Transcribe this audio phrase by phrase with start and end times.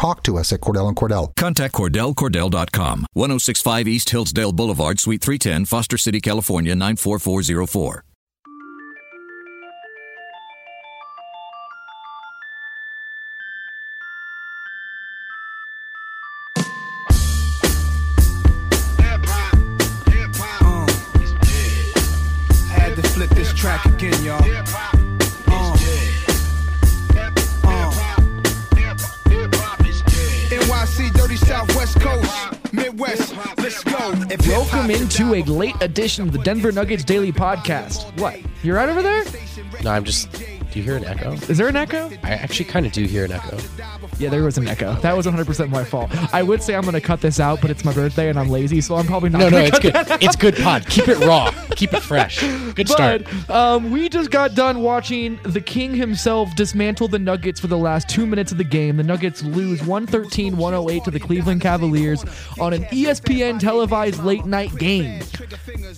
[0.00, 1.34] talk to us at Cordell and Cordell.
[1.36, 8.04] Contact CordellCordell.com, 1065 East Hillsdale Boulevard, Suite 310, Foster City, California, 94404.
[34.80, 38.18] Welcome into a late edition of the Denver Nuggets Daily Podcast.
[38.18, 38.40] What?
[38.62, 39.24] You're right over there?
[39.84, 40.30] No, I'm just.
[40.70, 41.32] Do you hear an echo?
[41.32, 42.10] Is there an echo?
[42.22, 43.58] I actually kind of do hear an echo.
[44.18, 44.94] Yeah, there was an echo.
[44.96, 46.10] That was 100% my fault.
[46.32, 48.48] I would say I'm going to cut this out, but it's my birthday and I'm
[48.48, 50.22] lazy, so I'm probably not No, no, it's cut good.
[50.22, 50.86] It's good pod.
[50.86, 51.50] Keep it raw.
[51.76, 52.40] Keep it fresh.
[52.74, 53.26] Good start.
[53.48, 57.78] But um, we just got done watching the King himself dismantle the Nuggets for the
[57.78, 58.96] last two minutes of the game.
[58.96, 62.24] The Nuggets lose 113 108 to the Cleveland Cavaliers
[62.60, 65.22] on an ESPN televised late night game.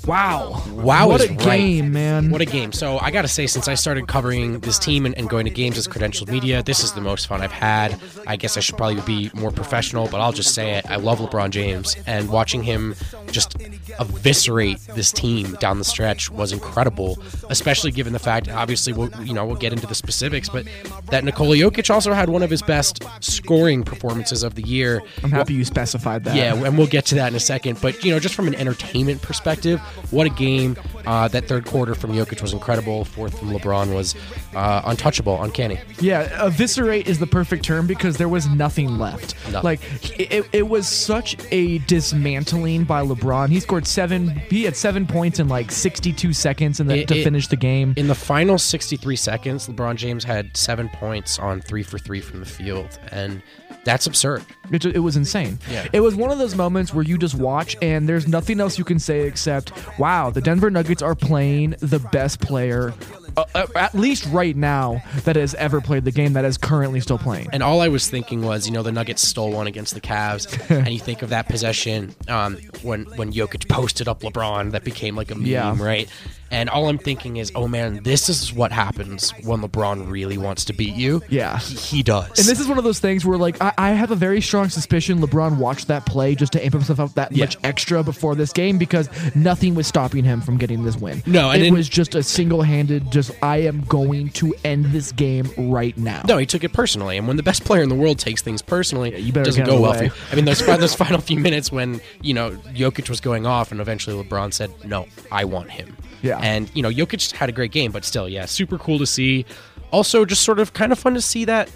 [0.07, 0.63] Wow.
[0.71, 1.39] Wow, What a right.
[1.39, 2.31] game, man.
[2.31, 2.73] What a game.
[2.73, 5.51] So I got to say, since I started covering this team and, and going to
[5.51, 8.01] games as credentialed media, this is the most fun I've had.
[8.27, 10.91] I guess I should probably be more professional, but I'll just say it.
[10.91, 12.95] I love LeBron James, and watching him
[13.31, 13.57] just
[14.01, 17.19] eviscerate this team down the stretch was incredible.
[17.49, 20.67] Especially given the fact, obviously, we'll, you know, we'll get into the specifics, but
[21.11, 25.03] that Nikola Jokic also had one of his best scoring performances of the year.
[25.23, 26.37] I'm happy you specified that.
[26.37, 27.81] Yeah, and we'll get to that in a second.
[27.81, 30.77] But you know, just from an entertainment perspective, what a game!
[31.07, 33.05] Uh, that third quarter from Jokic was incredible.
[33.05, 34.15] Fourth from LeBron was
[34.55, 35.81] uh, untouchable, uncanny.
[36.01, 39.35] Yeah, eviscerate is the perfect term because there was nothing left.
[39.51, 39.63] Nothing.
[39.63, 39.81] Like
[40.19, 43.49] it, it was such a dismantling by LeBron.
[43.49, 44.29] He scored seven.
[44.51, 47.95] He had seven points in like 62 seconds in the, to it- finish the game.
[47.97, 52.41] In the final 63 seconds, LeBron James had seven points on three for three from
[52.41, 53.43] the field, and
[53.85, 54.45] that's absurd.
[54.71, 55.59] It, it was insane.
[55.71, 55.89] Yeah.
[55.93, 58.85] It was one of those moments where you just watch and there's nothing else you
[58.85, 62.95] can say except, "Wow, the Denver Nuggets are playing the best player."
[63.37, 67.01] Uh, uh, at least right now, that has ever played the game that is currently
[67.01, 67.49] still playing.
[67.53, 70.47] And all I was thinking was, you know, the Nuggets stole one against the Cavs,
[70.77, 75.17] and you think of that possession um, when when Jokic posted up LeBron, that became
[75.17, 75.77] like a meme, Yeah.
[75.83, 76.09] right?
[76.53, 80.67] And all I'm thinking is, oh man, this is what happens when LeBron really wants
[80.67, 81.23] to beat you.
[81.31, 81.59] Yeah.
[81.59, 82.27] he, he does.
[82.39, 84.69] And this is one of those things where, like, I, I have a very strong
[84.69, 87.45] suspicion LeBron watched that play just to amp himself up that Yeah.
[87.47, 91.23] much extra before this game because nothing was stopping him from getting this win.
[91.25, 95.11] No, and it in- was just a single-handed, just I am going to end this
[95.11, 96.21] game right now.
[96.29, 98.61] No, he took it personally, and when the best player in the world takes things
[98.61, 100.11] personally, you better it doesn't go well for you.
[100.31, 103.81] I mean, those those final few minutes when you know Jokic was going off, and
[103.81, 106.39] eventually LeBron said, "No, I want him." Yeah.
[106.39, 109.45] and you know Jokic had a great game, but still, yeah, super cool to see.
[109.91, 111.71] Also, just sort of kind of fun to see that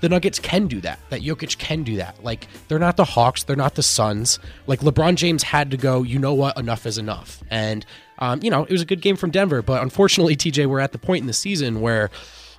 [0.00, 0.98] the Nuggets can do that.
[1.08, 2.22] That Jokic can do that.
[2.22, 4.38] Like they're not the Hawks, they're not the Suns.
[4.66, 6.02] Like LeBron James had to go.
[6.02, 6.58] You know what?
[6.58, 7.42] Enough is enough.
[7.50, 7.86] And
[8.18, 10.92] um, you know it was a good game from Denver, but unfortunately, TJ, we're at
[10.92, 12.10] the point in the season where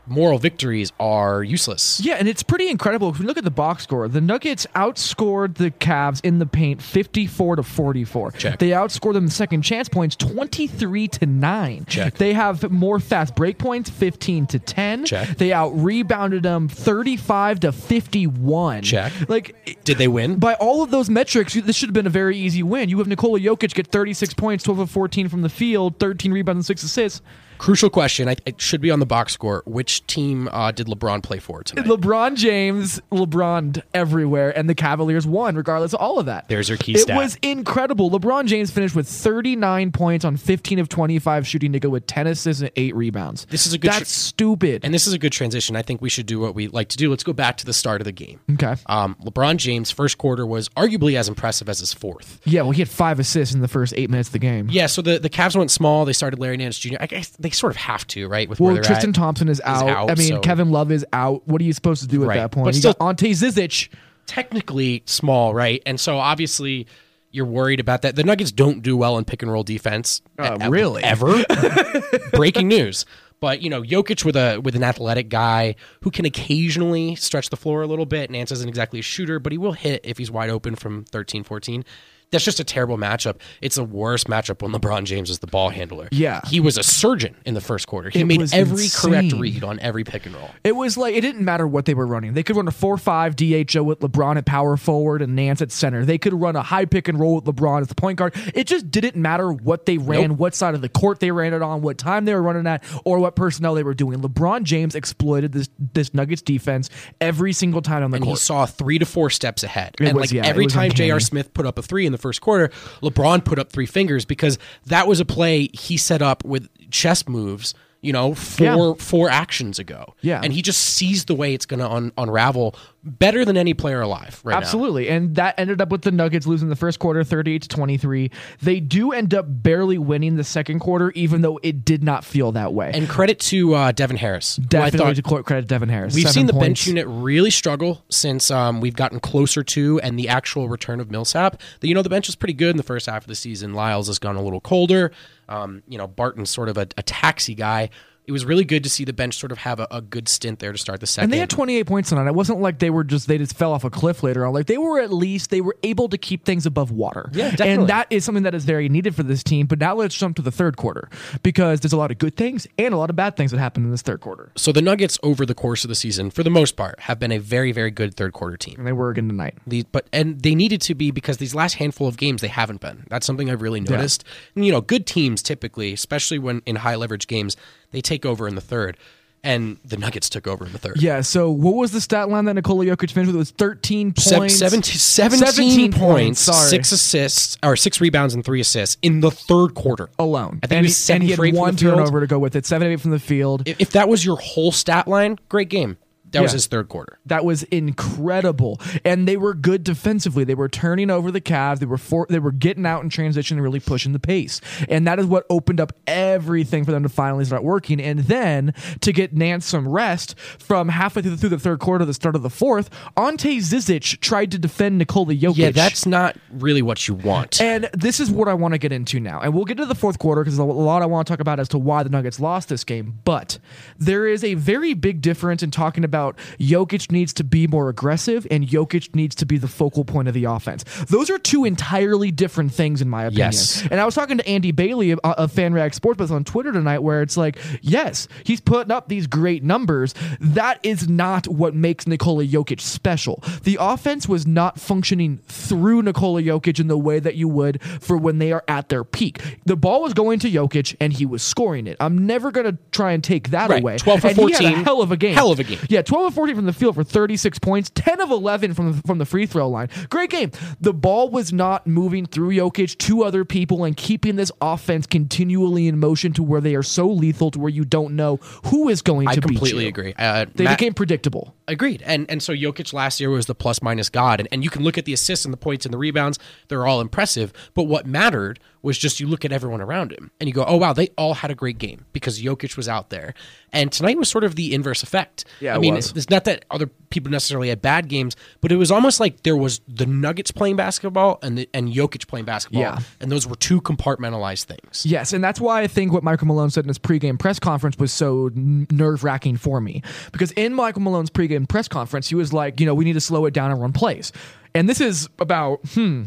[0.08, 2.00] moral victories are useless.
[2.04, 3.10] Yeah, and it's pretty incredible.
[3.10, 6.82] If we look at the box score, the Nuggets outscored the Cavs in the paint
[6.82, 8.32] 54 to 44.
[8.32, 8.60] Check.
[8.60, 11.86] They outscored them in second chance points 23 to 9.
[11.86, 12.16] Check.
[12.16, 15.06] They have more fast break points 15 to 10.
[15.06, 15.38] Check.
[15.38, 18.82] They out rebounded them 35 to 51.
[18.84, 19.12] Check.
[19.28, 20.38] Like Did they win?
[20.40, 22.90] by all of those metrics, this should have been a very easy win.
[22.90, 26.58] You have Nikola Jokic get 36 points, 12 of 14 from the field, 13 rebounds
[26.58, 27.22] and 6 assists.
[27.58, 28.28] Crucial question.
[28.30, 29.64] I, it should be on the box score.
[29.66, 31.86] Which team uh, did LeBron play for tonight?
[31.86, 36.48] LeBron James, LeBron everywhere, and the Cavaliers won regardless of all of that.
[36.48, 37.18] There's your key It stat.
[37.18, 38.10] was incredible.
[38.12, 42.28] LeBron James finished with 39 points on 15 of 25 shooting to go with 10
[42.28, 43.46] assists and 8 rebounds.
[43.46, 44.86] This is a good That's tr- stupid.
[44.86, 45.76] and this is a good transition.
[45.76, 47.10] I think we should do what we like to do.
[47.10, 48.40] Let's go back to the start of the game.
[48.54, 48.76] okay.
[48.86, 52.40] Um, LeBron James' first quarter was arguably as impressive as his fourth.
[52.46, 54.68] Yeah, well, he had five assists in the first eight minutes of the game.
[54.70, 56.06] Yeah, so the, the Cavs went small.
[56.06, 56.96] They started Larry Nance Jr.
[57.00, 58.48] I guess they sort of have to, right?
[58.50, 59.16] With Well, Tristan at.
[59.16, 59.88] Thompson is out.
[59.90, 61.48] out, I mean, so- Kevin Love is out.
[61.48, 62.36] What are you supposed to do at Right.
[62.38, 62.66] that point?
[62.66, 63.90] But you still- got Ante Zizic.
[64.26, 65.82] technically small, right?
[65.86, 66.86] And so obviously
[67.32, 68.16] you're worried about that.
[68.16, 70.22] The Nuggets don't do well in pick and roll defense.
[70.38, 71.04] Uh, e- really?
[71.04, 71.44] Ever?
[72.34, 73.06] Breaking news.
[73.40, 77.56] But you know, Jokic with a with an athletic guy who can occasionally stretch the
[77.58, 78.32] floor a little bit.
[78.32, 81.44] Nance isn't exactly a shooter, but he will hit if he's wide open from 13,
[81.44, 81.86] 14.
[82.32, 83.38] That's just a terrible matchup.
[83.62, 86.10] It's a worse matchup when LeBron James is the ball handler.
[86.12, 86.42] Yeah.
[86.48, 88.10] He was a surgeon in the first quarter.
[88.10, 90.50] He It made every correct read on every pick and roll.
[90.64, 92.34] It was like it didn't matter what they were running.
[92.34, 96.04] They could run a four-five DHO with LeBron at power forward and Nance at center.
[96.04, 98.36] They could run a high pick and roll with LeBron as the point guard.
[98.54, 100.38] It just didn't matter what they ran, Nope.
[100.40, 102.84] what side of the court they ran it on, what time they were running at,
[103.06, 104.20] or what personnel they were doing.
[104.22, 106.90] LeBron James exploited this this Nuggets defense
[107.22, 108.38] every single time on the and court.
[108.38, 109.96] he saw three to four steps ahead.
[110.02, 110.92] It and was- like yeah, every time.
[110.92, 111.20] J.R.
[111.22, 112.70] Smith put up a three in the first quarter,
[113.02, 117.28] LeBron put up three fingers because that was a play he set up with chess
[117.28, 117.74] moves.
[118.00, 118.94] You know, four Yeah.
[119.04, 120.14] four actions ago.
[120.22, 120.40] Yeah.
[120.44, 122.76] and he just sees the way it's going to un- unravel
[123.08, 124.58] better than any player alive right now.
[124.58, 125.10] Absolutely.
[125.10, 128.32] And that ended up with the Nuggets losing the first quarter 38 to 23.
[128.62, 132.52] They do end up barely winning the second quarter, even though it did not feel
[132.54, 132.92] that way.
[132.94, 134.58] And credit to uh, Devin Harris.
[134.58, 136.14] Definitely thought- to credit Devin Harris.
[136.16, 136.66] We've seen the points.
[136.66, 141.10] bench unit really struggle since um, we've gotten closer to and the actual return of
[141.12, 141.62] Millsap.
[141.80, 143.74] The, you know, the bench was pretty good in the first half of the season.
[143.74, 145.12] Lyles has gone a little colder.
[145.50, 147.90] Um, you know, Barton's sort of a, a taxi guy.
[148.28, 150.60] It was really good to see the bench sort of have a, a good stint
[150.60, 151.26] there to start the second.
[151.26, 152.28] And they had 28 points tonight.
[152.28, 154.54] It wasn't like they were just they just fell off a cliff later on.
[154.54, 157.30] Like they were at least they were able to keep things above water.
[157.32, 157.74] Yeah, definitely.
[157.74, 159.66] And that is something that is very needed for this team.
[159.66, 161.10] But now let's jump to the third quarter
[161.42, 163.86] because there's a lot of good things and a lot of bad things that happened
[163.86, 164.52] in this third quarter.
[164.58, 167.32] so the Nuggets, over the course of the season, for the most part, have been
[167.32, 168.76] a very, very good third quarter team.
[168.78, 169.56] And they were again tonight.
[169.66, 172.82] These, but and they needed to be because these last handful of games they haven't
[172.82, 173.06] been.
[173.10, 174.26] That's something I've really noticed.
[174.56, 177.56] And, you know, good teams typically, especially when in high leverage games,
[177.98, 178.96] they take over in the third,
[179.44, 181.02] and the Nuggets took over in the third.
[181.02, 181.22] Yeah.
[181.22, 183.36] So what was the stat line that Nikola Jokic finished with?
[183.36, 184.56] It was 13 Se- points.
[184.58, 186.70] 17, 17 17 points, sorry.
[186.70, 190.10] six assists, or six rebounds and three assists in the third quarter.
[190.20, 190.60] alone.
[190.62, 192.68] I think and, he, seven and he had one turnover to go with it.
[192.68, 193.64] Seven eight from the field.
[193.68, 195.98] If, if that was your whole stat line, great game.
[196.32, 197.20] That was his third quarter.
[197.26, 200.44] That was incredible, and they were good defensively.
[200.44, 201.80] They were turning over the Cavs.
[201.80, 205.08] They were for, they were getting out in transition and really pushing the pace, and
[205.08, 208.02] that is what opened up everything for them to finally start working.
[208.02, 212.00] And then to get Nance some rest from halfway through the, through the third quarter
[212.00, 215.58] to the start of the fourth, Ante Zizic tried to defend Nikola Jokic.
[215.58, 217.62] Yeah, that's not really what you want.
[217.62, 219.40] And this is what I want to get into now.
[219.40, 221.60] And we'll get to the fourth quarter because a lot I want to talk about
[221.60, 223.20] as to why the Nuggets lost this game.
[223.24, 223.60] But
[223.98, 226.27] there is a very big difference in talking about
[226.60, 230.34] Jokic needs to be more aggressive and Jokic needs to be the focal point of
[230.34, 230.84] the offense.
[231.08, 233.48] Those are two entirely different things, in my opinion.
[233.52, 233.86] Yes.
[233.90, 236.72] And I was talking to Andy Bailey uh, of, of FanRag Sports Buzz on Twitter
[236.72, 240.14] tonight, where it's like, yes, he's putting up these great numbers.
[240.40, 243.44] That is not what makes Nikola Jokic special.
[243.64, 248.18] The offense was not functioning through Nikola Jokic in the way that you would for
[248.18, 249.42] when they are at their peak.
[249.66, 251.98] The ball was going to Jokic and he was scoring it.
[252.00, 253.82] I'm never going to try and take that Right.
[253.82, 253.98] away.
[253.98, 254.74] 12 for And he had 14.
[254.80, 255.34] a hell of a game.
[255.34, 255.80] Hell of a game.
[255.90, 259.02] Yeah, 12 of 14 from the field for 36 points, 10 of 11 from the,
[259.06, 259.90] from the free throw line.
[260.10, 260.52] Great game.
[260.80, 265.88] The ball was not moving through Jokic to other people and keeping this offense continually
[265.88, 269.02] in motion to where they are so lethal to where you don't know who is
[269.02, 270.14] going I to beat completely agree.
[270.18, 271.54] Uh, They Matt- became predictable.
[271.68, 272.02] Agreed.
[272.06, 274.40] And and so Jokic last year was the plus minus god.
[274.40, 276.40] And, and you can look at the assists and the points and the rebounds.
[276.70, 277.52] They're all impressive.
[277.74, 280.78] But what mattered was just you look at everyone around him and you go, oh,
[280.78, 283.34] wow, they all had a great game because Jokic was out there.
[283.74, 285.46] And tonight was sort of the inverse effect.
[285.60, 286.14] Yeah, I mean, was.
[286.16, 289.58] it's not that other people necessarily had bad games, but it was almost like there
[289.58, 292.82] was the Nuggets playing basketball and the, and Jokic playing basketball.
[292.82, 293.00] Yeah.
[293.20, 295.06] And those were two compartmentalized things.
[295.06, 297.98] Yes, and that's why I think what Michael Malone said in his pregame press conference
[297.98, 300.02] was so nerve wracking for me.
[300.32, 303.22] Because in Michael Malone's pregame press conference, he was like, you know, we need to
[303.22, 304.32] slow it down and run plays.
[304.74, 306.24] And this is about, hmm,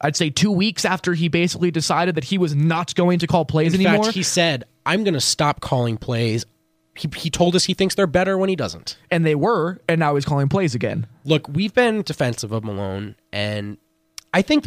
[0.00, 3.44] I'd say two weeks after he basically decided that he was not going to call
[3.44, 4.04] plays In anymore.
[4.04, 6.44] fact, he said, I'm going to stop calling plays.
[6.96, 8.96] He, he told us he thinks they're better when he doesn't.
[9.10, 11.06] and they were, and now he's calling plays again.
[11.24, 13.76] Look, we've been defensive of Malone, and
[14.32, 14.64] I think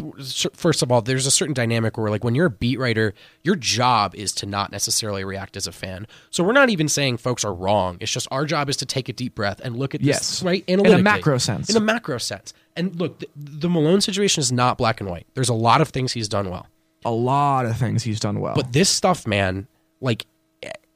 [0.54, 3.56] first of all, there's a certain dynamic where, like, when you're a beat writer, your
[3.56, 6.06] job is to not necessarily react as a fan.
[6.30, 7.96] So we're not even saying folks are wrong.
[8.00, 10.42] It's just our job is to take a deep breath and look at this Yes.
[10.42, 11.70] right In a macro sense.
[11.70, 15.26] In a macro sense, and look, the, the Malone situation is not black and white.
[15.32, 16.66] There's a lot of things he's done well,
[17.06, 18.54] A lot of things he's done well.
[18.54, 19.66] but this stuff, man,
[20.00, 20.26] like.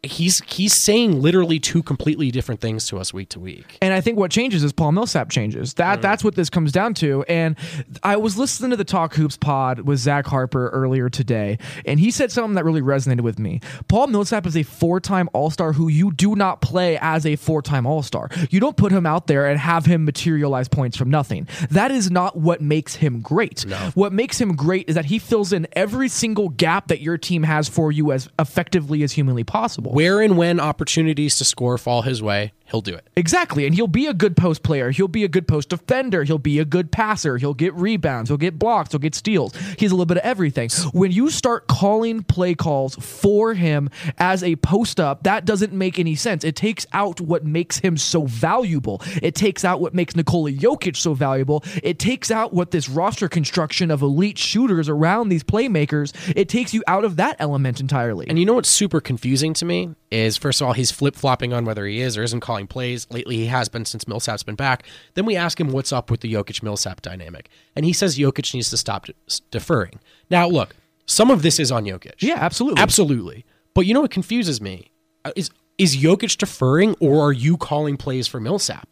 [0.04, 3.78] He's he's saying literally two completely different things to us week to week.
[3.82, 5.74] And I think what changes is Paul Millsap changes.
[5.74, 6.02] That mm.
[6.02, 7.24] that's what this comes down to.
[7.24, 7.56] And
[8.04, 12.12] I was listening to the Talk Hoops pod with Zach Harper earlier today, and he
[12.12, 13.60] said something that really resonated with me.
[13.88, 18.30] Paul Millsap is a four-time All-Star who you do not play as a four-time All-Star.
[18.50, 21.48] You don't put him out there and have him materialize points from nothing.
[21.70, 23.62] That is not what makes him great.
[23.94, 27.42] What makes him great is that he fills in every single gap that your team
[27.42, 29.87] has for you as effectively as humanly possible.
[29.90, 33.08] Where and when opportunities to score fall his way, he'll do it.
[33.16, 33.66] Exactly.
[33.66, 34.90] And he'll be a good post player.
[34.90, 36.24] He'll be a good post defender.
[36.24, 37.38] He'll be a good passer.
[37.38, 38.30] He'll get rebounds.
[38.30, 38.92] He'll get blocks.
[38.92, 39.54] He'll get steals.
[39.78, 40.70] He's a little bit of everything.
[40.92, 45.98] When you start calling play calls for him as a post up, that doesn't make
[45.98, 46.44] any sense.
[46.44, 49.02] It takes out what makes him so valuable.
[49.22, 51.64] It takes out what makes Nikola Jokic so valuable.
[51.82, 56.74] It takes out what this roster construction of elite shooters around these playmakers, it takes
[56.74, 58.26] you out of that element entirely.
[58.28, 61.52] And you know what's super confusing to me is first of all he's flip flopping
[61.52, 63.06] on whether he is or isn't calling plays.
[63.10, 64.84] Lately he has been since Millsap's been back.
[65.14, 68.52] Then we ask him what's up with the Jokic Millsap dynamic, and he says Jokic
[68.54, 69.14] needs to stop de-
[69.50, 70.00] deferring.
[70.30, 70.74] Now look,
[71.06, 72.14] some of this is on Jokic.
[72.18, 72.82] yeah, absolutely.
[72.82, 73.44] absolutely.
[73.74, 74.90] But you know what confuses me
[75.24, 78.88] Uh, is is Jokic deferring or are you calling plays for Millsap?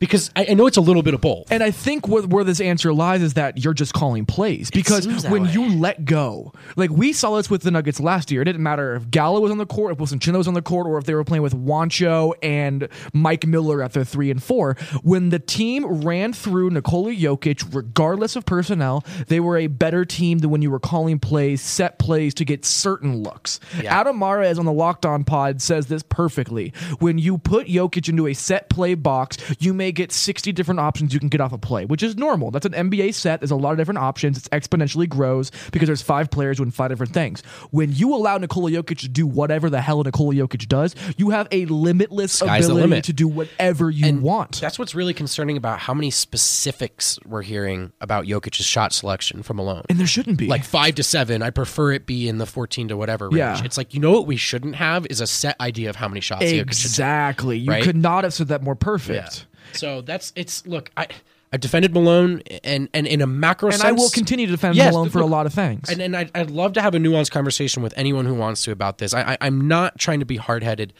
[0.00, 1.52] Because I, I know it's a little bit of both.
[1.52, 5.06] And I think where, where this answer lies is that you're just calling plays because
[5.24, 5.50] when way.
[5.50, 8.40] you let go, like we saw this with the Nuggets last year.
[8.40, 10.62] It didn't matter if Gallo was on the court, if Wilson Chino was on the
[10.62, 14.42] court, or if they were playing with Juancho and Mike Miller at the three and
[14.42, 14.74] four.
[15.02, 20.38] When the team ran through Nikola Jokic, regardless of personnel, they were a better team
[20.38, 23.60] than when you were calling plays, set plays to get certain looks.
[23.84, 26.72] Adam Mares on the Locked On Pod says this perfectly.
[27.00, 31.12] When you put Jokic into a set play box, you may get 60 different options
[31.12, 32.50] you can get off a play, which is normal.
[32.50, 33.40] That's an NBA set.
[33.40, 34.38] There's a lot of different options.
[34.38, 37.42] It exponentially grows because there's five players doing five different things.
[37.70, 41.48] When you allow Nikola Jokic to do whatever the hell Nikola Jokic does, you have
[41.50, 43.04] a limitless Sky's ability limit.
[43.04, 44.60] to do whatever you And want.
[44.60, 49.56] That's what's really concerning about how many specifics we're hearing about Jokic's shot selection from
[49.56, 49.84] Malone.
[49.88, 50.46] And there shouldn't be.
[50.46, 51.42] like five to seven.
[51.42, 53.38] I prefer it be in the fourteen to whatever range.
[53.38, 53.64] Yeah.
[53.64, 56.20] It's like you know what we shouldn't have is a set idea of how many
[56.20, 57.58] shots Jokic should exactly.
[57.58, 57.82] You right?
[57.82, 59.46] could not have said that more perfect.
[59.72, 61.06] So that's it's look I
[61.52, 63.82] I defended Malone and and in a macro sense.
[63.82, 65.88] And sense, I will continue to defend Yes, Malone for a lot of things.
[65.90, 68.72] And, and I'd, I'd love to have a nuanced conversation with anyone who wants to
[68.72, 69.12] about this.
[69.14, 70.92] I, I, I'm not trying to be hard headed,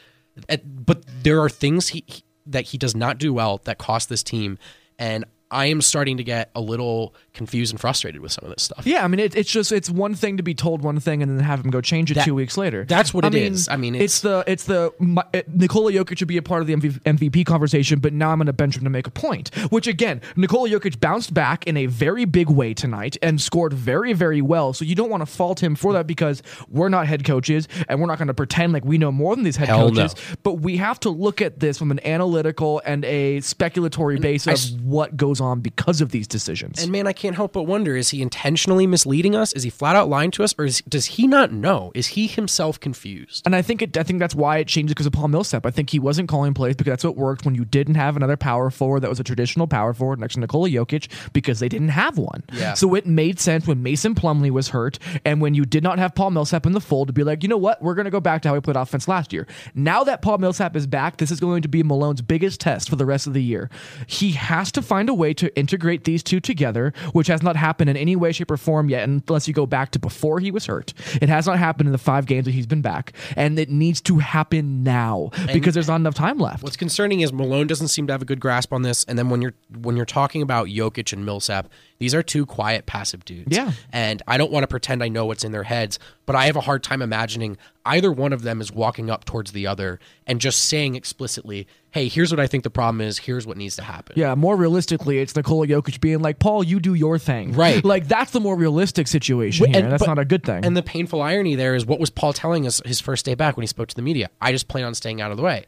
[0.64, 4.22] but there are things he, he- that he does not do well that cost this
[4.22, 4.58] team,
[4.98, 8.62] and I am starting to get a little confused and frustrated with some of this
[8.62, 8.86] stuff.
[8.86, 11.38] Yeah, I mean, it, it's just it's one thing to be told one thing and
[11.38, 12.84] then have him go change it That- two weeks later.
[12.84, 13.68] that's what I it mean, is.
[13.68, 16.60] I mean, it's, it's- the it's the my, it, Nikola Jokic should be a part
[16.60, 19.10] of the MV, MVP conversation, but now I'm going to bench him to make a
[19.10, 19.54] point.
[19.70, 24.12] Which again, Nikola Jokic bounced back in a very big way tonight and scored very
[24.12, 24.72] very well.
[24.72, 28.00] So you don't want to fault him for that because we're not head coaches and
[28.00, 30.14] we're not going to pretend like we know more than these head Hell coaches.
[30.16, 30.36] no.
[30.42, 34.52] But we have to look at this from an analytical and a speculatory base I
[34.52, 36.82] of what goes on because of these decisions.
[36.82, 39.52] And man, I can't help but wonder: is he intentionally misleading us?
[39.52, 41.92] Is he flat out lying to us, or is, does he not know?
[41.94, 43.42] Is he himself confused?
[43.46, 43.96] And I think it.
[43.96, 45.66] I think that's why it changes because of Paul Millsap.
[45.66, 48.36] I think he wasn't calling plays because that's what worked when you didn't have another
[48.36, 51.88] power forward that was a traditional power forward next to Nikola Jokic because they didn't
[51.88, 52.42] have one.
[52.52, 52.74] Yeah.
[52.74, 56.14] So it made sense when Mason Plumlee was hurt and when you did not have
[56.14, 58.20] Paul Millsap in the fold to be like, you know what, we're going to go
[58.20, 59.46] back to how we played offense last year.
[59.74, 62.96] Now that Paul Millsap is back, this is going to be Malone's biggest test for
[62.96, 63.70] the rest of the year.
[64.06, 67.90] He has to find a way to integrate these two together, which has not happened
[67.90, 70.66] in any way, shape, or form yet, unless you go back to before he was
[70.66, 70.92] hurt.
[71.20, 74.00] It has not happened in the five games that he's been back, and it needs
[74.02, 76.62] to happen now because there's not enough time left.
[76.62, 79.04] What's concerning is Malone doesn't seem to have a good grasp on this.
[79.04, 81.68] And then when you're when you're talking about Jokic and Millsap,
[82.00, 83.56] these are two quiet, passive dudes.
[83.56, 83.70] Yeah.
[83.92, 86.56] And I don't want to pretend I know what's in their heads, but I have
[86.56, 90.40] a hard time imagining either one of them is walking up towards the other and
[90.40, 93.18] just saying explicitly, "Hey, here's what I think the problem is.
[93.18, 96.80] Here's what needs to happen." Yeah, more realistically, it's Nikola Jokic being like, Paul, you
[96.80, 97.52] do your thing.
[97.52, 97.84] Right.
[97.90, 99.88] Like, that's the more realistic situation And- here.
[99.90, 100.64] That's but- not a good thing.
[100.64, 103.56] And the painful irony there is what was Paul telling us his first day back
[103.56, 104.30] when he spoke to the media?
[104.40, 105.66] I just plan on staying out of the way.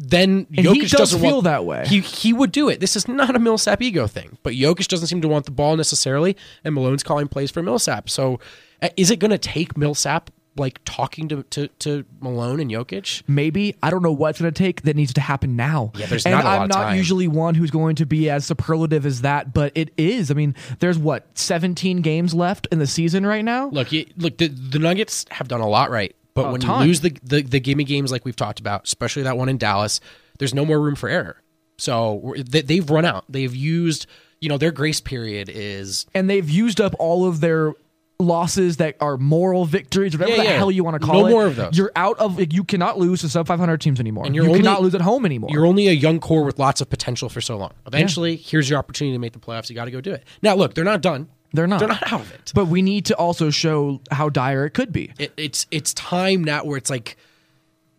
[0.00, 1.84] But then And Jokic he does doesn't feel want, that way.
[1.86, 2.80] He he would do it.
[2.80, 4.38] This is not a Millsap ego thing.
[4.42, 8.08] But Jokic doesn't seem to want the ball necessarily, and Malone's calling plays for Millsap.
[8.08, 8.40] So
[8.82, 13.22] uh, is it going to take Millsap like talking to, to to Malone and Jokic?
[13.28, 15.92] Maybe I don't know what's going to take that needs to happen now.
[15.94, 18.28] Yeah, there's and not a lot I'm of not usually one who's going to be
[18.30, 20.30] as superlative as that, but it is.
[20.30, 23.68] I mean, there's what 17 games left in the season right now.
[23.68, 26.80] Look, you, look, the, the Nuggets have done a lot right, but A when ton.
[26.82, 29.58] you lose the, the the gimme games like we've talked about, especially that one in
[29.58, 30.00] Dallas,
[30.38, 31.42] there's no more room for error.
[31.78, 33.24] So they, they've run out.
[33.28, 34.06] They've used,
[34.40, 37.72] you know, their grace period is and they've used up all of their
[38.18, 40.56] losses that are moral victories, whatever Yeah, the yeah.
[40.58, 41.30] hell you want to No call it.
[41.30, 41.76] more of those.
[41.78, 42.38] You're out of.
[42.52, 44.26] You cannot lose to sub 500 teams anymore.
[44.26, 45.48] And you're you only- cannot lose at home anymore.
[45.50, 47.72] you're only a young core with lots of potential for so long.
[47.86, 49.70] Eventually, here's your opportunity to make the playoffs.
[49.70, 50.24] You got to go do it.
[50.42, 51.28] Now, look, they're not done.
[51.52, 51.80] They're not.
[51.80, 52.52] They're not out of it.
[52.54, 55.12] but we need to also show how dire it could be.
[55.18, 57.16] it, it's it's time now where it's like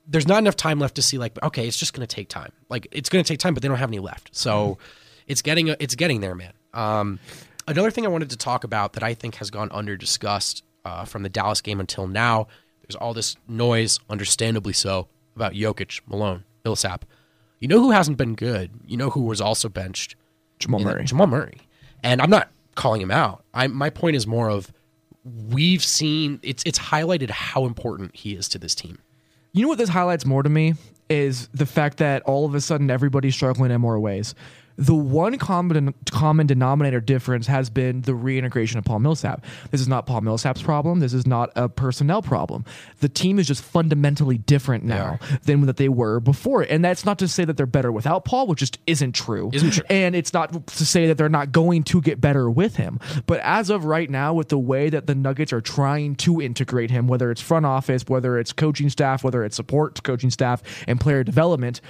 [0.07, 2.51] there's not enough time left to see like okay it's just going to take time
[2.69, 4.77] like it's going to take time but they don't have any left so
[5.27, 7.19] it's getting it's getting there man um,
[7.67, 11.05] another thing i wanted to talk about that i think has gone under discussed uh,
[11.05, 12.47] from the dallas game until now
[12.91, 17.05] there's all this noise, understandably so, about Jokic, Malone, Millsap.
[17.59, 18.71] You know who hasn't been good?
[18.85, 20.17] You know who was also benched?
[20.59, 21.05] Jamal Murray.
[21.05, 21.61] Jamal Murray.
[22.03, 23.43] And I'm not calling him out.
[23.53, 24.71] I my point is more of
[25.23, 28.99] we've seen it's it's highlighted how important he is to this team.
[29.53, 30.75] You know what this highlights more to me
[31.09, 34.33] is the fact that all of a sudden everybody's struggling in more ways.
[34.77, 39.45] The one common common denominator difference has been the reintegration of Paul Millsap.
[39.69, 40.99] This is not Paul Millsap's problem.
[40.99, 42.65] This is not a personnel problem.
[42.99, 46.63] The team is just fundamentally different now than that they were before.
[46.63, 49.49] And that's not to say that they're better without Paul, which just isn't true.
[49.53, 49.83] Isn't true.
[49.89, 52.99] And it's not to say that they're not going to get better with him.
[53.25, 56.91] But as of right now, with the way that the Nuggets are trying to integrate
[56.91, 60.99] him, whether it's front office, whether it's coaching staff, whether it's support coaching staff and
[60.99, 61.81] player development,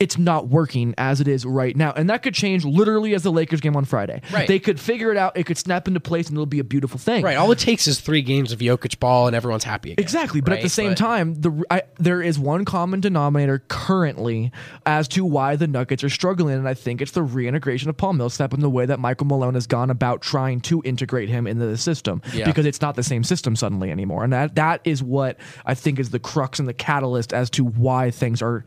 [0.00, 1.92] it's not working as it is right now.
[1.92, 4.22] And that could change literally as the Lakers game on Friday.
[4.32, 4.48] Right.
[4.48, 6.98] They could figure it out, it could snap into place, and it'll be a beautiful
[6.98, 7.22] thing.
[7.22, 7.36] Right.
[7.36, 10.02] All it takes is three games of Jokic ball and everyone's happy again.
[10.02, 14.50] Exactly, but at the same But- time, the I, there is one common denominator currently
[14.86, 18.14] as to why the Nuggets are struggling, and I think it's the reintegration of Paul
[18.14, 21.66] Millsap and the way that Michael Malone has gone about trying to integrate him into
[21.66, 22.46] the system Yeah.
[22.46, 25.98] because it's not the same system suddenly anymore, and that that is what I think
[25.98, 28.64] is the crux and the catalyst as to why things are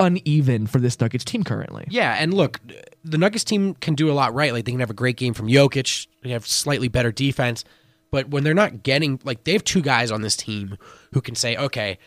[0.00, 1.86] uneven for this Nuggets team currently.
[1.88, 2.60] Yeah, and look,
[3.04, 4.52] the Nuggets team can do a lot right.
[4.52, 6.06] Like they can have a great game from Jokic.
[6.22, 7.64] They have slightly better defense,
[8.10, 10.76] but when they're not getting like they have two guys on this team
[11.12, 11.98] who can say, "Okay,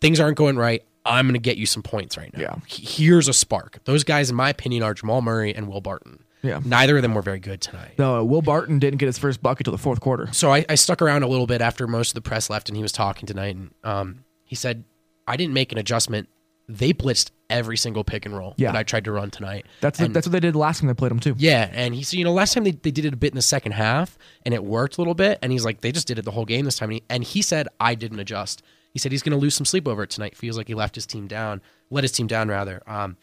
[0.00, 0.82] things aren't going right.
[1.04, 2.54] I'm going to get you some points right now." Yeah.
[2.66, 3.78] Here's a spark.
[3.84, 6.24] Those guys, in my opinion, are Jamal Murray and Will Barton.
[6.42, 6.60] Yeah.
[6.64, 7.98] Neither of them were very good tonight.
[7.98, 10.32] No, Will Barton didn't get his first bucket till the fourth quarter.
[10.32, 12.76] So I, I stuck around a little bit after most of the press left, and
[12.76, 14.84] he was talking tonight, and um, he said,
[15.26, 16.28] "I didn't make an adjustment.
[16.72, 18.70] They blitzed every single pick and roll Yeah.
[18.72, 19.66] that I tried to run tonight.
[19.80, 21.34] That's And- that's what they did last time they played him too.
[21.36, 23.36] yeah, and he said, you know, last time they, they did it a bit in
[23.36, 25.38] the second half, and it worked a little bit.
[25.42, 26.90] And he's like, they just did it the whole game this time.
[26.90, 28.62] And he, and he said, I didn't adjust.
[28.92, 30.36] He said he's going to lose some sleep over it tonight.
[30.36, 31.60] Feels like he left his team down,
[31.90, 32.82] let his team down rather.
[32.86, 33.16] Um,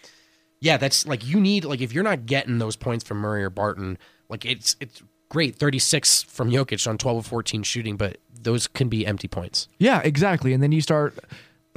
[0.60, 3.50] yeah, that's like you need like if you're not getting those points from Murray or
[3.50, 3.98] Barton,
[4.30, 8.88] like it's it's great 36 from Jokic on 12 of 14 shooting, but those can
[8.89, 9.68] be empty points.
[9.77, 10.54] Yeah, exactly.
[10.54, 11.18] And then you start.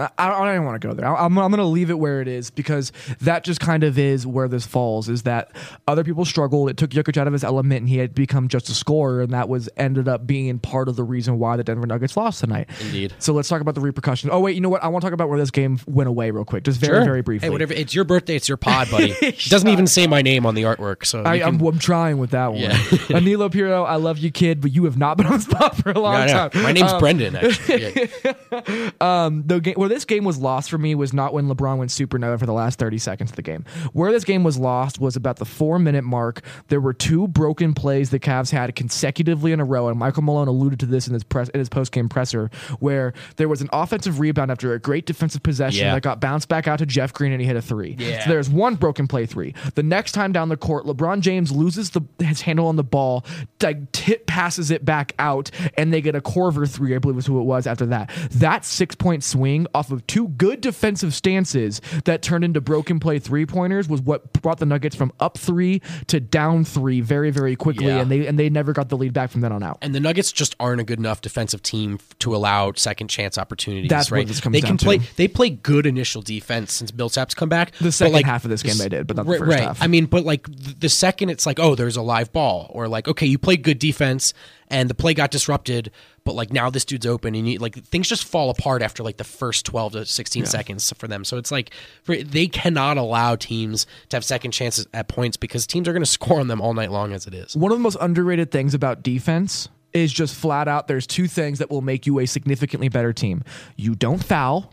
[0.01, 1.07] I, I don't even want to go there.
[1.07, 3.99] I- I'm, I'm going to leave it where it is because that just kind of
[3.99, 5.09] is where this falls.
[5.09, 5.51] Is that
[5.87, 6.71] other people struggled.
[6.71, 9.33] It took Jokic out of his element, and he had become just a scorer, and
[9.33, 12.69] that was ended up being part of the reason why the Denver Nuggets lost tonight.
[12.81, 13.13] Indeed.
[13.19, 14.33] So let's talk about the repercussions.
[14.33, 14.83] Oh wait, you know what?
[14.83, 17.23] I want to talk about where this game went away real quick, just very very
[17.23, 17.47] briefly.
[17.47, 17.73] Hey, whatever.
[17.75, 18.37] It's your birthday.
[18.37, 19.11] It's your pod, buddy.
[19.21, 21.79] it doesn't even say my name on the artwork, so I, you can- I'm, I'm
[21.79, 22.61] trying with that one.
[22.63, 22.73] Yeah.
[23.11, 25.91] Anilo Piro, I love you, kid, but you have not been on the spot for
[25.91, 26.63] a long time.
[26.63, 27.37] My name's um, Brendan.
[27.37, 28.11] Actually.
[28.51, 28.91] Yeah.
[29.01, 32.39] Um, the game this game was lost for me was not when LeBron went supernova
[32.39, 33.65] for the last 30 seconds of the game.
[33.93, 36.43] Where this game was lost was about the four minute mark.
[36.69, 40.49] There were two broken plays the Cavs had consecutively in a row, and Michael Malone
[40.49, 43.69] alluded to this in his press in his post game presser, where there was an
[43.73, 45.95] offensive rebound after a great defensive possession Yeah.
[45.95, 47.97] that got bounced back out to Jeff Green and he hit a three.
[47.99, 48.25] Yeah.
[48.25, 49.55] So there's one broken play three.
[49.75, 53.25] The next time down the court, LeBron James loses the his handle on the ball,
[53.63, 57.27] like tip passes it back out, and they get a Korver three, I believe was
[57.27, 58.11] who it was after that.
[58.33, 63.19] That six point swing off of two good defensive stances that turned into broken play
[63.19, 67.57] three pointers was what brought the Nuggets from up three to down three very, very
[67.57, 68.01] quickly, Yeah.
[68.01, 69.79] and they and they never got the lead back from then on out.
[69.83, 73.89] And the Nuggets just aren't a good enough defensive team to allow second chance opportunities.
[73.89, 74.27] That's right?
[74.27, 74.85] this comes they can to.
[74.85, 74.99] play.
[75.17, 77.73] They play good initial defense since Bill Millsap's come back.
[77.73, 79.61] The second like, half of this game they did, but not the right, first right.
[79.61, 79.83] half.
[79.83, 83.09] I mean, but like the second it's like, oh, there's a live ball, or like,
[83.09, 84.35] okay, you play good defense
[84.71, 85.91] and the play got disrupted,
[86.25, 89.17] but like now this dude's open and you like things just fall apart after like
[89.17, 91.25] the first 12 to 16 seconds for them.
[91.25, 95.67] So it's like for, they cannot allow teams to have second chances at points because
[95.67, 97.57] teams are going to score on them all night long as it is.
[97.57, 101.59] One of the most underrated things about defense is just flat out there's two things
[101.59, 103.43] that will make you a significantly better team.
[103.77, 104.73] You don't foul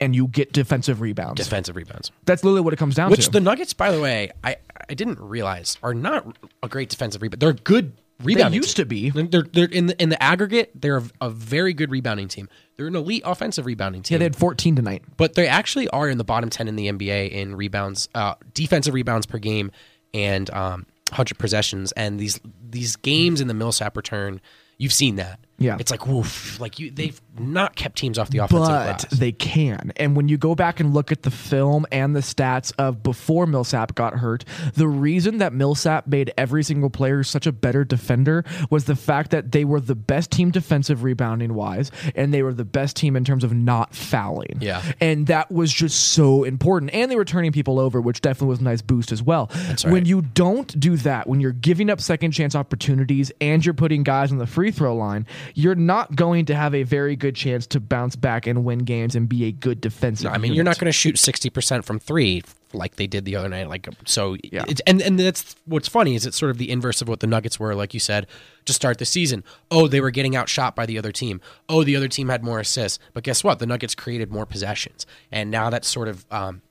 [0.00, 1.42] and you get defensive rebounds.
[1.42, 2.12] Defensive rebounds.
[2.24, 3.28] That's literally what it comes down Which to.
[3.28, 4.56] Which the Nuggets, by the way, I,
[4.88, 7.40] I didn't realize are not a great defensive rebound.
[7.40, 7.92] They're good
[8.22, 8.56] rebounding.
[8.56, 8.84] used team.
[8.84, 9.10] to be.
[9.10, 10.70] They're, they're in the in the aggregate.
[10.74, 12.48] They're a, a very good rebounding team.
[12.76, 14.16] They're an elite offensive rebounding team.
[14.16, 15.04] yeah, they had 14 tonight.
[15.16, 18.94] but they actually are in the bottom ten in the NBA in rebounds, uh, defensive
[18.94, 19.70] rebounds per game,
[20.12, 21.92] and um, hundred possessions.
[21.92, 24.40] And these these games in the Millsap return,
[24.78, 25.40] you've seen that.
[25.58, 25.76] Yeah.
[25.78, 29.18] it's like woof, like you they've not kept teams off the offensive But glass.
[29.18, 29.92] they can.
[29.96, 33.46] And when you go back and look at the film and the stats of before
[33.46, 38.44] Millsap got hurt, the reason that Millsap made every single player such a better defender
[38.70, 42.52] was the fact that they were the best team defensive rebounding wise, and they were
[42.54, 44.58] the best team in terms of not fouling.
[44.60, 44.82] Yeah.
[45.00, 46.92] And that was just so important.
[46.94, 49.50] And they were turning people over, which definitely was a nice boost as well.
[49.54, 49.84] right.
[49.86, 54.02] When you don't do that, when you're giving up second chance opportunities and you're putting
[54.02, 57.66] guys on the free throw line, you're not going to have a very good chance
[57.68, 60.30] to bounce back and win games and be a good defensive.
[60.32, 63.48] I mean, you're not going to shoot 60% from three like they did the other
[63.48, 63.68] night.
[63.68, 64.64] Like, so, Yeah.
[64.66, 67.26] it's, and, and that's what's funny is it's sort of the inverse of what the
[67.26, 68.26] Nuggets were, like you said,
[68.64, 69.44] to start the season.
[69.70, 71.40] Oh, they were getting outshot by the other team.
[71.68, 72.98] Oh, the other team had more assists.
[73.12, 73.58] But guess what?
[73.60, 75.06] The Nuggets created more possessions.
[75.30, 76.62] And now that's sort of, um,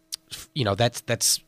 [0.54, 1.40] you know, that's, that's,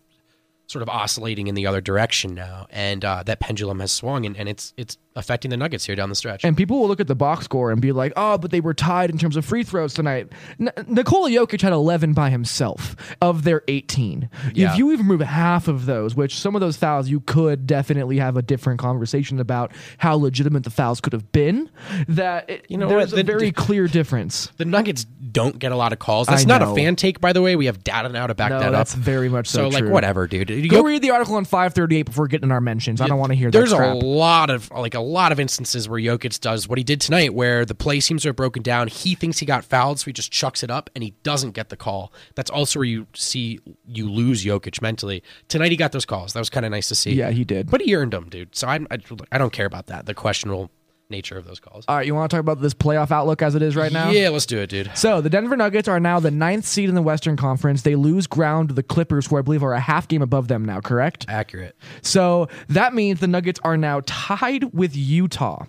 [0.67, 4.36] sort of oscillating in the other direction now, and uh, that pendulum has swung, and,
[4.38, 6.43] and it's it's affecting the Nuggets here down the stretch.
[6.43, 8.73] And people will look at the box score and be like, "Oh, but they were
[8.73, 10.28] tied in terms of free throws tonight."
[10.60, 14.30] N- Nikola Jokic had 11 by himself of their 18.
[14.54, 14.71] Yeah.
[14.71, 18.17] If you even remove half of those, which some of those fouls you could definitely
[18.17, 21.69] have a different conversation about how legitimate the fouls could have been,
[22.08, 23.21] that it, You know there's what?
[23.21, 24.47] a very the- clear difference.
[24.58, 26.28] the Nuggets don't get a lot of calls.
[26.28, 27.56] That's not a fan take, by the way.
[27.56, 28.95] We have data now to back No, that that's up.
[28.97, 29.91] That's very much so like true.
[29.91, 30.49] whatever, dude.
[30.70, 33.02] Go read the article on 538 before getting in our mentions.
[33.02, 33.58] I don't want to hear that.
[33.58, 37.02] There's a lot of like a lot of instances where Jokic does what he did
[37.02, 38.88] tonight, where the play seems to have broken down.
[38.88, 41.70] He thinks he got fouled, so he just chucks it up, and he doesn't get
[41.70, 42.12] the call.
[42.36, 45.24] That's also where you see you lose Jokic mentally.
[45.48, 46.34] Tonight he got those calls.
[46.34, 47.13] That was kind of nice to see.
[47.13, 47.70] Yeah, he did.
[47.70, 48.56] but he earned them, dude.
[48.56, 48.98] So I, I
[49.32, 50.06] I don't care about that.
[50.06, 50.72] The questionable
[51.10, 51.86] nature of those calls.
[51.88, 54.10] All right, you want to talk about this playoff outlook as it is right now?
[54.10, 54.91] Yeah, let's do it, dude.
[54.96, 57.84] So the Denver Nuggets are now the ninth seed in the Western Conference.
[57.84, 60.65] They lose ground to the Clippers, who I believe are a half game above them
[60.65, 61.26] now, correct?
[61.28, 61.76] Accurate.
[62.02, 65.65] So that means the Nuggets are now tied with Utah.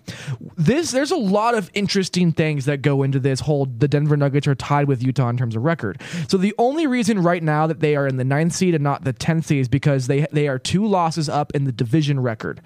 [0.55, 4.47] This there's a lot of interesting things that go into this whole the Denver Nuggets
[4.47, 6.01] are tied with Utah in terms of record.
[6.27, 9.03] So the only reason right now that they are in the ninth seed and not
[9.03, 12.61] the tenth seed is because they they are two losses up in the division record.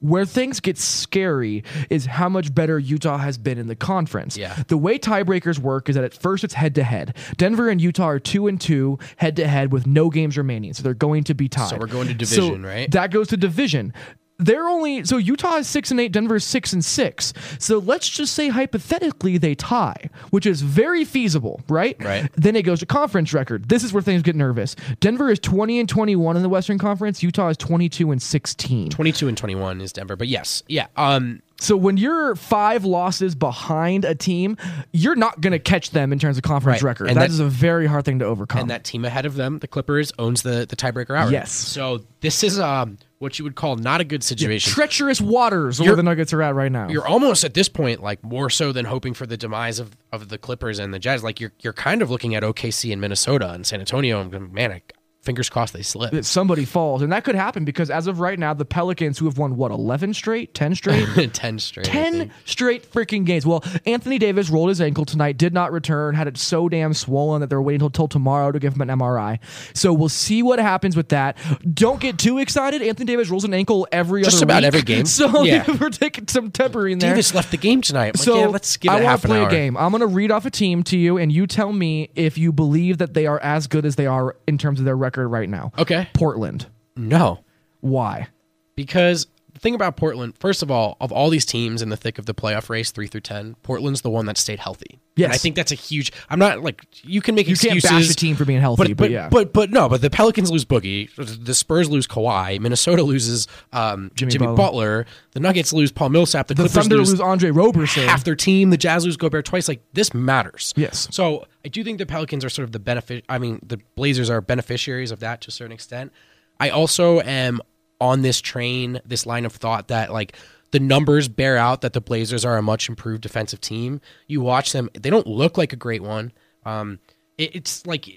[0.00, 4.36] Where things get scary is how much better Utah has been in the conference.
[4.36, 4.62] Yeah.
[4.68, 7.16] The way tiebreakers work is that at first it's head to head.
[7.36, 10.84] Denver and Utah are two and two head to head with no games remaining, so
[10.84, 11.70] they're going to be tied.
[11.70, 12.90] So we're going to So division, right?
[12.92, 13.92] That goes to division.
[14.40, 17.32] They're only so Utah is six and eight, Denver is six and six.
[17.58, 21.96] So let's just say hypothetically they tie, which is very feasible, right?
[22.02, 22.30] Right.
[22.36, 23.68] Then it goes to conference record.
[23.68, 24.76] This is where things get nervous.
[25.00, 27.20] Denver is twenty and twenty one in the Western Conference.
[27.22, 28.90] Utah is twenty two and sixteen.
[28.90, 30.14] 22 and 21 is Denver.
[30.16, 30.86] But yes, yeah.
[30.96, 34.56] Um, So when you're five losses behind a team,
[34.92, 36.90] you're not going to catch them in terms of conference Right.
[36.90, 37.08] record.
[37.08, 38.60] And that that- is a very hard thing to overcome.
[38.62, 41.32] and that team ahead of them, the Clippers, owns the the tiebreaker outright.
[41.32, 41.50] Yes.
[41.50, 44.72] So this is um what you would call not a good situation.
[44.72, 46.88] treacherous waters where the Nuggets are at right now.
[46.88, 50.28] you're almost at this point like more so than hoping for the demise of, of
[50.28, 51.24] the Clippers and the Jazz.
[51.24, 54.52] Like you're you're kind of looking at OKC and Minnesota and San Antonio and going,
[54.52, 54.82] man, I,
[55.28, 56.10] fingers crossed they slip.
[56.12, 59.26] that somebody falls, and that could happen because as of right now, the Pelicans, who
[59.26, 61.84] have won what eleven straight, ten straight, Ten straight.
[61.84, 63.44] Ten straight freaking games.
[63.44, 67.40] Well, Anthony Davis rolled his ankle tonight, did not return, had it so damn swollen
[67.42, 69.38] that they're waiting until, tomorrow to give him an MRI.
[69.74, 71.36] So we'll see what happens with that.
[71.74, 72.80] Don't get too excited.
[72.80, 74.66] Anthony Davis rolls an ankle every other Just about week.
[74.66, 75.04] every game.
[75.18, 75.64] So Yeah.
[75.80, 77.10] we're taking some tempering there.
[77.10, 78.14] Davis left the game tonight.
[78.16, 79.76] Like, So yeah, let's give it I half an play a game.
[79.76, 82.52] I'm going to read off a team to you, and you tell me if you
[82.52, 85.48] believe that they are as good as they are in terms of their record right
[85.48, 85.72] now.
[85.78, 86.08] Okay.
[86.12, 86.66] Portland.
[86.96, 87.44] No.
[87.80, 88.28] Why?
[88.76, 92.18] Because the thing about Portland, first of all, of all these teams in the thick
[92.18, 95.00] of the playoff race, three through ten, Portland's the one that stayed healthy.
[95.16, 95.24] Yes.
[95.26, 96.12] and I think that's a huge.
[96.30, 98.06] I'm not like you can make You can't excuses.
[98.06, 99.28] bash a team for being healthy, but yeah.
[99.28, 101.10] but but no, but the Pelicans lose Boogie,
[101.44, 104.56] the Spurs lose Kawhi, Minnesota loses um, Jimmy Jimmy, Butler.
[105.02, 105.06] Butler.
[105.32, 108.04] the Nuggets lose Paul Millsap, the, The Clippers Thunder lose lose Andre Roberson.
[108.06, 109.66] half their team, the Jazz lose Gobert twice.
[109.66, 110.72] Like this matters.
[110.76, 111.08] Yes.
[111.10, 113.26] So I do think the Pelicans are sort of the benefit.
[113.28, 116.14] I mean, the Blazers are beneficiaries of that to a certain extent.
[116.58, 117.60] I also am
[118.00, 120.34] on this train, this line of thought that like
[120.70, 124.00] the numbers bear out that the Blazers are a much improved defensive team.
[124.28, 126.32] You watch them; they don't look like a great one.
[126.64, 127.00] Um,
[127.36, 128.08] it, it's like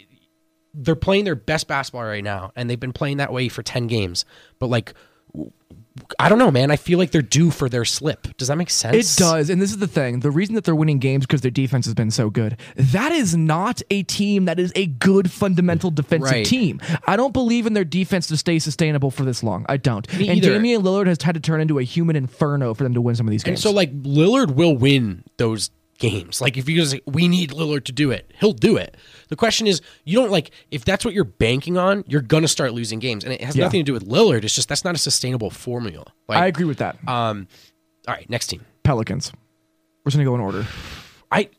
[0.74, 3.88] they're playing their best basketball right now, and they've been playing that way for ten
[3.88, 4.24] games.
[4.60, 4.94] But like.
[6.20, 6.72] I don't know, man.
[6.72, 8.28] I feel like they're due for their slip.
[8.38, 9.18] Does that make sense?
[9.18, 10.20] It does, and this is the thing.
[10.22, 12.58] The reason that they're winning games because their defense has been so good.
[12.76, 16.46] That is not a team that is a good fundamental defensive Right.
[16.46, 16.80] team.
[17.08, 19.66] I don't believe in their defense to stay sustainable for this long.
[19.70, 20.12] I don't.
[20.18, 20.54] Me and either.
[20.54, 23.28] Damian Lillard has had to turn into a human inferno for them to win some
[23.28, 23.64] of these games.
[23.64, 23.64] And games.
[23.64, 25.70] so like Lillard will win those
[26.02, 26.42] games.
[26.42, 28.98] Like if you guys we need Lillard to do it, he'll do it.
[29.30, 32.74] The question is you don't like if that's what you're banking on, you're gonna start
[32.74, 33.24] losing games.
[33.24, 33.64] And it has Yeah.
[33.64, 34.44] nothing to do with Lillard.
[34.44, 36.06] It's just that's not a sustainable formula.
[36.28, 36.98] Like I agree with that.
[37.08, 37.48] um
[38.08, 38.66] all right, next team.
[38.84, 39.32] Pelicans.
[40.04, 40.66] We're just gonna go in order.
[41.32, 41.50] I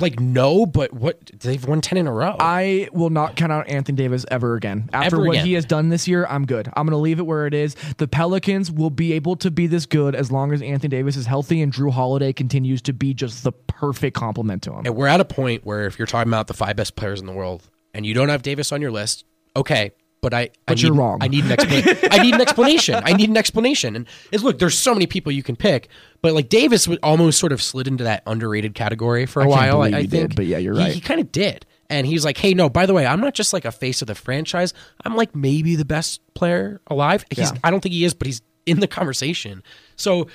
[0.00, 2.36] like no, but what they've won ten in a row.
[2.38, 4.90] I will not count out Anthony Davis ever again.
[4.92, 5.46] After Ever what again.
[5.46, 6.68] he has done this year, I'm good.
[6.76, 7.74] I'm going to leave it where it is.
[7.96, 11.26] The Pelicans will be able to be this good as long as Anthony Davis is
[11.26, 14.84] healthy and Jrue Holiday continues to be just the perfect complement to him.
[14.84, 17.26] and we're at a point where if you're talking about the five best players in
[17.26, 19.24] the world and you don't have Davis on your list,
[19.56, 20.40] okay, but I.
[20.40, 21.18] I But need, you're wrong.
[21.20, 21.96] I need an explanation.
[22.10, 23.02] I need an explanation.
[23.04, 23.96] I need an explanation.
[23.96, 25.88] And it's look, there's so many people you can pick,
[26.22, 29.48] but like Davis would almost sort of slid into that underrated category for a I
[29.48, 29.82] while.
[29.82, 30.92] I, I think, did, but yeah, you're He- right.
[30.92, 33.52] He, kind of did, and he's like, "Hey, no, by the way, I'm not just
[33.52, 34.74] like a face of the franchise.
[35.04, 37.24] I'm like maybe the best player alive.
[37.30, 37.50] He's.
[37.52, 37.58] Yeah.
[37.64, 39.62] I don't think he is, but he's in the conversation.
[39.96, 40.28] So."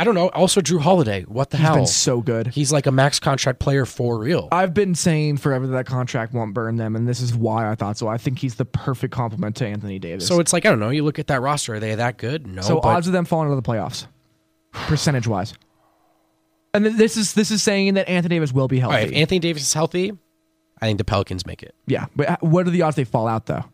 [0.00, 0.28] I don't know.
[0.28, 1.24] Also, Jrue Holiday.
[1.24, 1.74] What the He's hell?
[1.74, 2.46] been so good.
[2.46, 4.48] He's like a max contract player for real.
[4.52, 7.74] I've been saying forever that that contract won't burn them, and this is why I
[7.74, 8.06] thought so.
[8.06, 10.26] I think he's the perfect complement to Anthony Davis.
[10.28, 10.90] So it's like I don't know.
[10.90, 11.74] You look at that roster.
[11.74, 12.46] Are they that good?
[12.46, 12.62] No.
[12.62, 14.06] So but odds of them falling out of the playoffs,
[14.72, 15.52] percentage wise.
[16.74, 18.94] And th- this is this is saying that Anthony Davis will be healthy.
[18.96, 20.12] right, if Anthony Davis is healthy,
[20.80, 21.74] I think the Pelicans make it.
[21.86, 23.64] yeah, but uh, what are the odds they fall out though?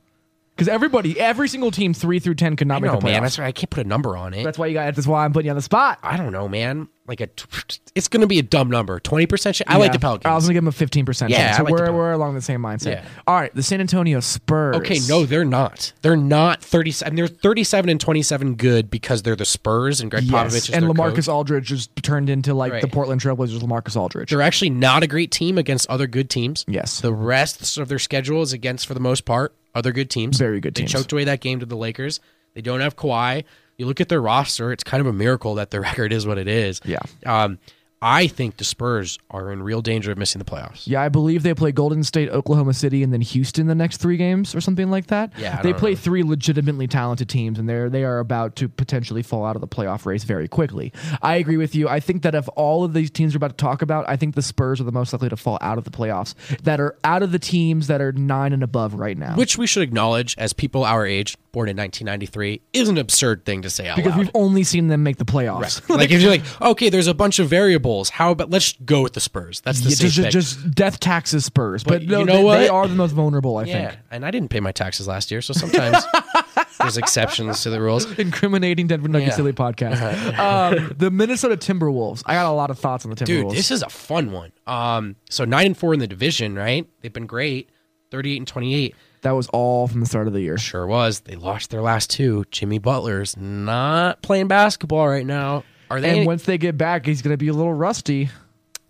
[0.55, 3.13] Because everybody, every single team, three through ten, could not I make know, the playoffs.
[3.13, 3.23] man.
[3.23, 4.45] That's why I can't put a number on it.
[4.45, 4.95] That's why you got.
[4.95, 5.99] That's why I'm putting you on the spot.
[6.03, 6.89] I don't know, man.
[7.07, 8.99] Like a, t- it's going to be a dumb number.
[9.01, 9.61] Twenty percent.
[9.67, 9.93] I like Yeah.
[9.95, 10.25] the Pelicans.
[10.31, 11.33] I was gonna give them a fifteen percent.
[11.33, 11.51] Yeah.
[11.55, 11.97] I so like the we're Pelicans.
[11.97, 12.87] we're along the same mindset.
[12.87, 13.05] Yeah.
[13.27, 14.77] All right, the San Antonio Spurs.
[14.77, 15.93] okay, no, they're not.
[16.03, 16.95] They're not thirty.
[17.05, 20.55] I mean, they're thirty-seven and twenty-seven good because they're the Spurs and Gregg Popovich Yes,
[20.55, 21.29] is and their LaMarcus coach.
[21.29, 22.81] Aldridge just turned into like Right.
[22.81, 23.59] the Portland Trailblazers.
[23.61, 24.31] LaMarcus Aldridge.
[24.31, 26.65] They're actually not a great team against other good teams.
[26.69, 27.01] Yes.
[27.01, 30.39] The rest of their schedule is against, for the most part, other good teams.
[30.39, 30.93] Very good they teams.
[30.93, 32.21] They choked away that game to the Lakers.
[32.55, 33.45] They don't have Kawhi.
[33.77, 36.39] You look at their roster; it's kind of a miracle that their record is what
[36.39, 36.81] it is.
[36.85, 37.01] Yeah.
[37.27, 37.59] Um,
[38.07, 40.87] I think the Spurs are in real danger of missing the playoffs.
[40.87, 44.19] Yeah, I believe they play Golden State, Oklahoma City, and then Houston the next three
[44.19, 45.33] games or something like that.
[45.39, 45.97] Yeah, they play know.
[45.97, 49.67] three legitimately talented teams, and they're they are about to potentially fall out of the
[49.67, 50.93] playoff race very quickly.
[51.23, 51.89] I agree with you.
[51.89, 54.35] I think that if all of these teams we're about to talk about, I think
[54.35, 56.35] the Spurs are the most likely to fall out of the playoffs.
[56.65, 59.35] That are out of the teams that are nine and above right now.
[59.35, 63.63] Which we should acknowledge, as people our age, born in 1993, is an absurd thing
[63.63, 64.19] to say out because loud.
[64.19, 65.89] we've only seen them make the playoffs.
[65.89, 67.94] like if you're like, okay, there's a bunch of variables.
[68.11, 69.61] How about let's go with the Spurs?
[69.61, 70.33] That's the Yeah, safe just, pick.
[70.33, 73.57] just death taxes Spurs, but, But no, you know they, they are the most vulnerable.
[73.59, 74.01] I yeah, think.
[74.11, 76.05] and I didn't pay my taxes last year, so sometimes
[76.81, 78.11] there's exceptions to the rules.
[78.19, 79.37] Incriminating Denver Nuggets Yeah.
[79.37, 80.39] Silly podcast.
[80.39, 82.23] um, the Minnesota Timberwolves.
[82.27, 83.51] I got a lot of thoughts on the Timberwolves.
[83.51, 84.53] Dude, this is a fun one.
[84.67, 86.87] Um, so nine and four in the division, right?
[87.01, 87.71] They've been great.
[88.11, 88.95] Thirty-eight and twenty-eight.
[89.23, 90.57] that was all from the start of the year.
[90.59, 91.21] Sure was.
[91.21, 92.45] They lost their last two.
[92.53, 95.65] Jimmy Butler's not playing basketball right now.
[95.91, 96.19] Are they?
[96.19, 98.31] And once they get back, he's going to be a little rusty.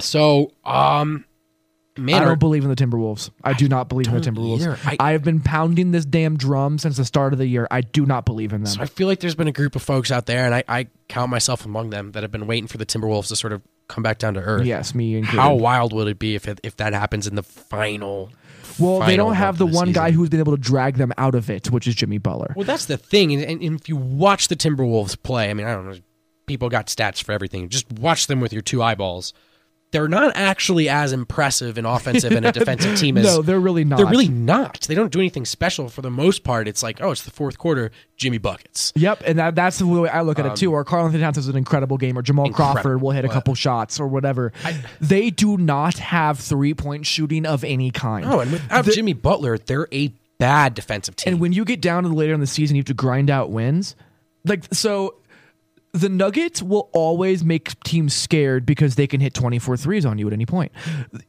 [0.01, 1.25] so, um,
[1.97, 3.31] man, I don't believe in the Timberwolves.
[3.43, 4.79] I do not believe in the Timberwolves.
[4.85, 7.67] I- I, have been pounding this damn drum since the start of the year.
[7.71, 8.73] I do not believe in them.
[8.73, 10.87] So I feel like there's been a group of folks out there, and I, I
[11.09, 14.03] count myself among them, that have been waiting for the Timberwolves to sort of come
[14.03, 14.65] back down to earth.
[14.67, 15.41] yes, me included.
[15.41, 18.31] How wild would it be if it, if that happens in the final?
[18.79, 21.49] well, they don't have the one guy who's been able to drag them out of
[21.51, 22.55] it, which is Jimmy Butler.
[22.57, 25.75] Well, that's the thing, and, and if you watch the Timberwolves play, I mean, I
[25.75, 25.97] don't know,
[26.47, 27.69] people got stats for everything.
[27.69, 29.33] Just watch them with your two eyeballs.
[29.91, 33.85] They're not actually as impressive and offensive and a defensive team as no, they're really
[33.85, 33.99] not.
[33.99, 34.81] They're really not.
[34.89, 36.67] They don't do anything special for the most part.
[36.67, 38.93] It's like, oh, it's the fourth quarter, Jimmy buckets.
[38.97, 40.71] Yep, and that, that's the way I look at it too.
[40.71, 43.29] Um, or Karl-Anthony Towns has an incredible game, or Jamal Incredible, Crawford will hit a
[43.29, 44.53] but- couple shots, or whatever.
[45.01, 48.27] they do not have three point shooting of any kind.
[48.27, 51.35] Oh, and without The- Jimmy Butler, they're a bad defensive team.
[51.35, 53.31] And when you get down to the later in the season, you have to grind
[53.31, 53.95] out wins.
[54.45, 55.15] Like so,
[55.95, 60.27] the Nuggets will always make teams scared because they can hit 24 threes on you
[60.27, 60.73] at any point.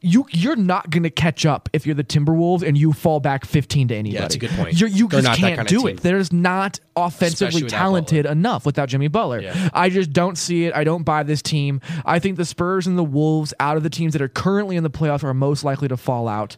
[0.01, 3.45] You you're not going to catch up if you're the Timberwolves and you fall back
[3.45, 4.19] 15 to anybody.
[4.19, 4.79] that's a good point.
[4.79, 6.01] You're, you They're just can't do it.
[6.01, 9.39] There's not offensively talented enough without Jimmy Butler.
[9.39, 9.69] Yeah.
[9.71, 10.73] I just don't see it.
[10.73, 11.79] I don't buy this team.
[12.03, 14.83] I think the Spurs and the Wolves, out of the teams that are currently in
[14.83, 16.57] the playoffs, are most likely to fall out.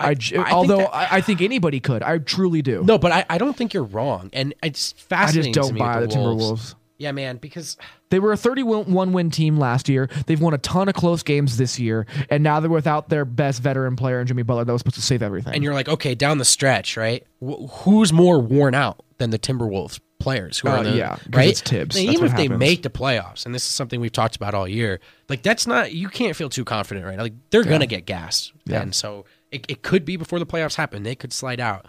[0.00, 2.82] I, I think although that- I, I think anybody could, I truly do.
[2.84, 4.28] no, but I, I don't think you're wrong.
[4.32, 5.52] And it's fascinating.
[5.52, 6.74] I just don't buy the the Wolves.
[6.96, 7.76] Yeah, man, because
[8.10, 10.08] They were a 31 win team last year.
[10.26, 13.60] They've won a ton of close games this year, and now they're without their best
[13.62, 15.54] veteran player in Jimmy Butler that was supposed to save everything.
[15.54, 17.26] and you're like, okay, down the stretch, right?
[17.44, 20.60] Wh- who's more worn out than the Timberwolves players?
[20.60, 21.48] Who Uh, are the, yeah, right?
[21.48, 21.98] it's Thibs.
[21.98, 25.00] Even if they make the playoffs, and this is something we've talked about all year,
[25.28, 27.24] like that's not you can't feel too confident right now.
[27.24, 28.82] Like they're gonna get gassed, Yeah.
[28.82, 31.02] and so it, it could be before the playoffs happen.
[31.02, 31.86] They could slide out.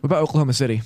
[0.00, 0.82] what about Oklahoma City?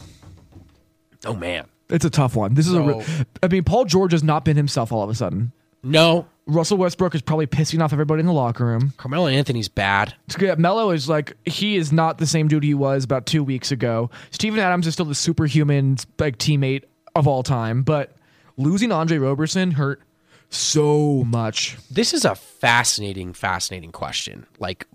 [1.24, 2.54] Oh man, It's a tough one.
[2.54, 2.76] This is a.
[2.78, 3.04] So- Re-
[3.42, 5.52] I mean, Paul George has not been himself all of a sudden.
[5.82, 6.26] no.
[6.44, 8.92] Russell Westbrook is probably pissing off everybody in the locker room.
[8.96, 10.12] Carmelo Anthony's bad.
[10.58, 14.10] Melo is like he is not the same dude he was about two weeks ago.
[14.32, 16.82] Steven Adams is still the superhuman like teammate
[17.14, 18.16] of all time, but
[18.56, 20.02] losing Andre Roberson hurt
[20.50, 21.76] so much.
[21.90, 24.44] This is a fascinating, fascinating question.
[24.58, 24.88] Like,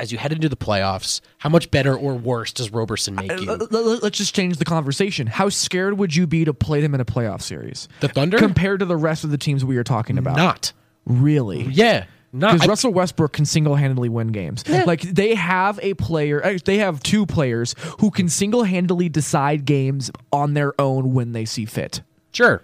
[0.00, 3.46] as you head into the playoffs, how much better or worse does Roberson make you?
[3.46, 5.26] Let- let- Let's just change the conversation.
[5.26, 7.86] How scared would you be to play them in a playoff series?
[8.00, 8.38] The Thunder?
[8.38, 10.36] compared to the rest of the teams we are talking about.
[10.36, 10.72] Not.
[11.06, 11.62] really.
[11.64, 12.04] Yeah.
[12.32, 14.66] Because Russell Westbrook can single-handedly win games.
[14.68, 20.12] Like they have a player, uh, they have two players who can single-handedly decide games
[20.32, 22.02] on their own when they see fit.
[22.32, 22.62] Sure.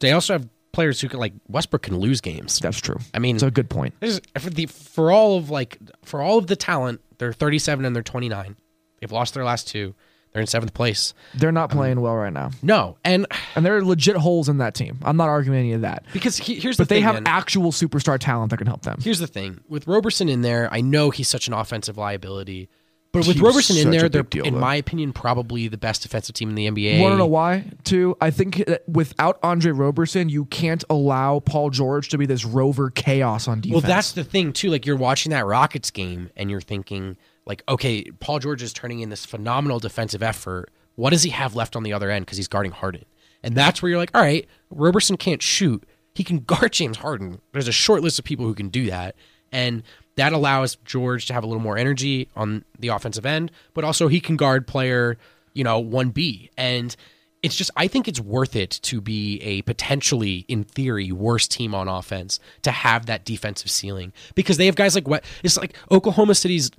[0.00, 2.58] They also have players who can like Westbrook can lose games.
[2.58, 2.96] That's true.
[3.14, 3.94] I mean- it's a good point.
[4.38, 8.02] For the for all of like for all of the talent, they're 37 and they're
[8.02, 8.56] 29.
[9.00, 9.94] They've lost their last two.
[10.32, 11.12] They're in seventh place.
[11.34, 14.58] They're not um, playing well right now, No, and and there are legit holes in
[14.58, 14.98] that team.
[15.02, 17.26] I'm not arguing any of that, because he, here's but the they have man.
[17.26, 18.98] actual superstar talent that can help them.
[19.02, 20.68] here's the thing with Roberson in there.
[20.72, 22.68] I know he's such an offensive liability,
[23.12, 24.60] but with He's Roberson in there, they're deal, in though.
[24.60, 27.00] my opinion probably the best defensive team in the NBA.
[27.00, 27.64] Want to know why?
[27.82, 32.44] Too, I think that without Andre Roberson, you can't allow Paul George to be this
[32.44, 33.82] rover chaos on defense.
[33.82, 34.70] Well, that's the thing too.
[34.70, 39.00] Like you're watching that Rockets game and you're thinking, like, okay, Paul George is turning
[39.00, 40.70] in this phenomenal defensive effort.
[40.94, 42.26] What does he have left on the other end?
[42.26, 43.06] Because he's guarding Harden,
[43.42, 45.82] and that's where you're like, all right, Roberson can't shoot.
[46.14, 47.40] He can guard James Harden.
[47.52, 49.16] There's a short list of people who can do that,
[49.50, 49.82] and
[50.20, 54.08] that allows George to have a little more energy on the offensive end, but also
[54.08, 55.16] he can guard player,
[55.54, 56.94] you know, one B and.
[57.42, 61.74] It's just I think it's worth it to be a potentially, in theory, worse team
[61.74, 65.74] on offense to have that defensive ceiling because they have guys like what it's like
[65.90, 66.70] Oklahoma City's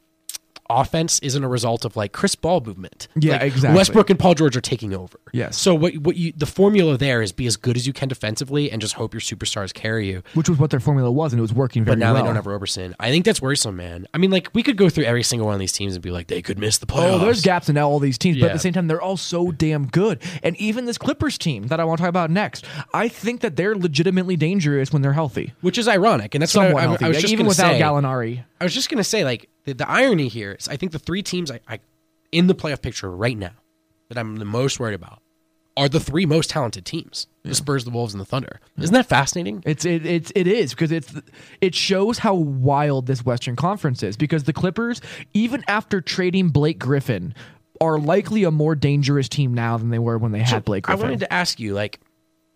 [0.79, 3.07] offense isn't a result of like Chris Ball movement.
[3.15, 3.77] Yeah, Like, exactly.
[3.77, 5.19] Westbrook and Paul George are taking over.
[5.34, 5.57] Yes.
[5.57, 8.71] So what what you the formula there is be as good as you can defensively
[8.71, 10.23] and just hope your superstars carry you.
[10.34, 12.23] which was what their formula was, and it was working very But now well.
[12.23, 12.95] they don't have Roberson.
[12.99, 14.07] I think that's worrisome, man.
[14.13, 16.12] I mean, like we could go through every single one of these teams and be
[16.12, 17.13] like, they could miss the playoffs.
[17.13, 19.51] Oh, there's gaps in all these teams, but at the same time, they're all so
[19.51, 20.21] damn good.
[20.43, 23.55] And even this Clippers team that I want to talk about next, I think that
[23.55, 25.53] they're legitimately dangerous when they're healthy.
[25.62, 27.45] which is ironic, and that's what Somewhat I, I, healthy, I was Like, just even
[27.45, 27.79] without say.
[27.81, 28.43] Gallinari.
[28.60, 31.24] I was just gonna say, like the, the irony here is, I think the three
[31.24, 31.80] teams I, I
[32.32, 33.54] in the playoff picture right now
[34.10, 35.21] that I'm the most worried about
[35.78, 38.60] are the three most talented teams: the Spurs, the Wolves, and the Thunder.
[38.78, 39.63] Isn't that fascinating?
[39.65, 41.13] It's it, it's it is because it's
[41.62, 45.02] it shows how wild this Western Conference is because the Clippers,
[45.34, 47.34] even after trading Blake Griffin,
[47.80, 51.02] are likely a more dangerous team now than they were when they had Blake Griffin.
[51.02, 52.00] I wanted to ask you, like,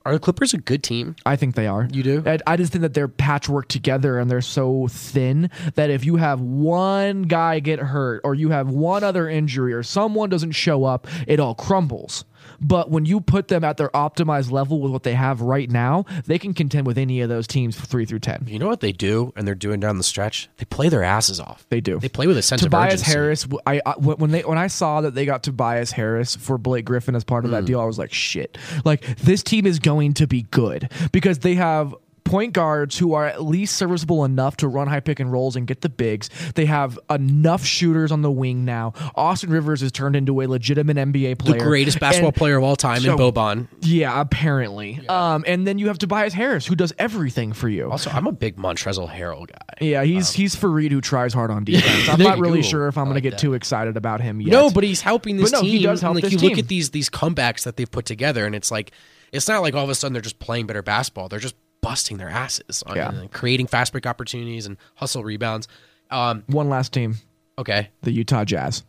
[0.06, 1.16] are the Clippers a good team?
[1.26, 1.88] I think they are.
[1.92, 2.24] You do?
[2.26, 6.18] I, I just think that they're patchwork together and they're so thin that if you
[6.18, 10.84] have one guy get hurt or you have one other injury or someone doesn't show
[10.84, 12.24] up, it all crumbles.
[12.62, 16.06] But when you put them at their optimized level with what they have right now,
[16.26, 18.44] they can contend with any of those teams three through ten.
[18.48, 20.50] You know what they do, and they're doing down the stretch.
[20.58, 21.66] They play their asses off.
[21.70, 22.00] They do.
[22.00, 23.12] They play with a sense of Tobias urgency.
[23.12, 23.48] Harris.
[23.66, 27.16] I, I- when they when I saw that they got Tobias Harris for Blake Griffin
[27.16, 27.56] as part of Hmm.
[27.56, 28.58] that deal, I was like, shit.
[28.84, 31.94] Like this team is going to be good because they have
[32.26, 35.68] point guards who are at least serviceable enough to run high pick and rolls and
[35.68, 36.30] get the bigs.
[36.56, 38.94] They have enough shooters on the wing now.
[39.16, 42.64] Austin Rivers has turned into a legitimate NBA player, the greatest basketball And- player of
[42.64, 43.68] all time So- in Boban.
[43.82, 45.00] Yeah, apparently.
[45.08, 47.92] Um, and then you have Tobias Harris who does everything for you.
[47.92, 49.58] Also, I'm a big Montrezl Harrell guy.
[49.86, 52.10] yeah, he's he's Faried who tries hard on defense.
[52.10, 52.68] I'm not really go.
[52.68, 53.40] sure if I'm going like to get that.
[53.40, 54.52] too excited about him yet.
[54.52, 55.78] No, but he's helping this But no, team.
[55.78, 56.50] he does help like this you team.
[56.50, 58.92] look at these these comebacks that they've put together, and it's like
[59.32, 61.30] it's not like all of a sudden they're just playing better basketball.
[61.30, 61.56] They're just
[61.86, 63.12] busting their asses on Yeah.
[63.32, 65.68] creating fast break opportunities and hustle rebounds.
[66.12, 67.16] Um, One last team,
[67.58, 68.84] okay, the Utah Jazz.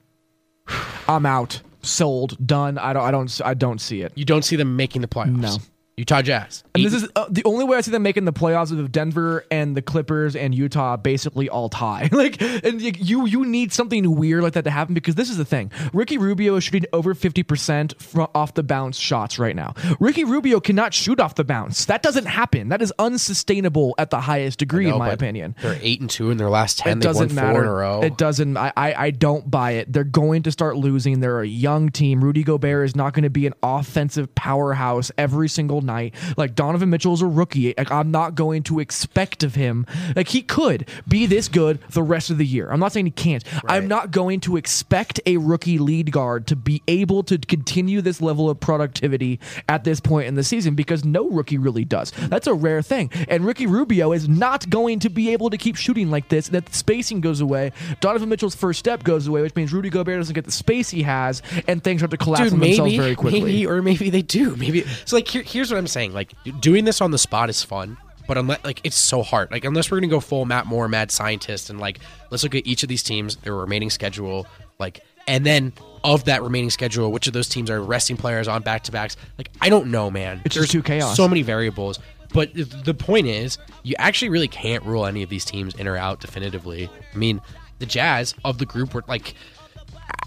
[1.08, 1.60] I'm out.
[1.82, 2.36] Sold.
[2.44, 2.78] Done.
[2.78, 3.02] I don't.
[3.04, 3.40] I don't.
[3.44, 4.12] I don't see it.
[4.16, 5.36] you don't see them making the playoffs.
[5.36, 5.56] No.
[5.98, 6.62] Utah Jazz.
[6.74, 8.92] And this is uh, the only way I see them making the playoffs is if
[8.92, 12.10] Denver and the Clippers and Utah basically all tie.
[12.12, 15.44] like, and you you need something weird like that to happen because this is the
[15.46, 15.72] thing.
[15.94, 17.94] Ricky Rubio is shooting over fifty percent
[18.34, 19.72] off the bounce shots right now.
[19.98, 21.86] Ricky Rubio cannot shoot off the bounce.
[21.86, 22.68] That doesn't happen.
[22.68, 25.56] That is unsustainable at the highest degree, No, in my opinion.
[25.62, 26.98] They're eight and two in their last ten.
[26.98, 27.54] It doesn't matter.
[27.54, 28.02] four in a row.
[28.02, 28.58] It doesn't.
[28.58, 29.90] I, I I don't buy it.
[29.90, 31.20] They're going to start losing.
[31.20, 32.22] They're a young team.
[32.22, 36.14] Rudy Gobert is not going to be an offensive powerhouse every single night.
[36.36, 37.74] Like Donovan Mitchell is a rookie.
[37.76, 39.86] Like I'm not going to expect of him.
[40.14, 42.70] Like he could be this good the rest of the year.
[42.70, 43.44] I'm not saying he can't.
[43.66, 48.20] I'm not going to expect a rookie lead guard to be able to continue this
[48.20, 52.10] level of productivity at this point in the season because no rookie really does.
[52.10, 53.10] That's a rare thing.
[53.28, 56.48] And Ricky Rubio is not going to be able to keep shooting like this.
[56.48, 57.72] That spacing goes away.
[58.00, 61.02] Donovan Mitchell's first step goes away, which means Rudy Gobert doesn't get the space he
[61.02, 63.40] has, and things start to collapse Dude, on themselves very quickly.
[63.40, 64.56] maybe, or maybe they do.
[64.56, 65.16] Maybe so.
[65.16, 66.12] Like, here, here's what I'm saying.
[66.12, 69.50] Like, doing this on the spot is fun, but unless like it's so hard.
[69.50, 71.98] Like, unless we're gonna go full Matt Moore, mad scientist, and like
[72.30, 74.46] let's look at each of these teams, their remaining schedule,
[74.78, 75.72] like, and then
[76.04, 79.16] of that remaining schedule, which of those teams are resting players on back to backs?
[79.38, 80.40] Like, I don't know, man.
[80.44, 81.16] It's just too chaos.
[81.16, 81.98] So many variables.
[82.32, 85.96] But the point is, you actually really can't rule any of these teams in or
[85.96, 86.90] out definitively.
[87.14, 87.40] I mean,
[87.78, 89.34] the Jazz of the group were like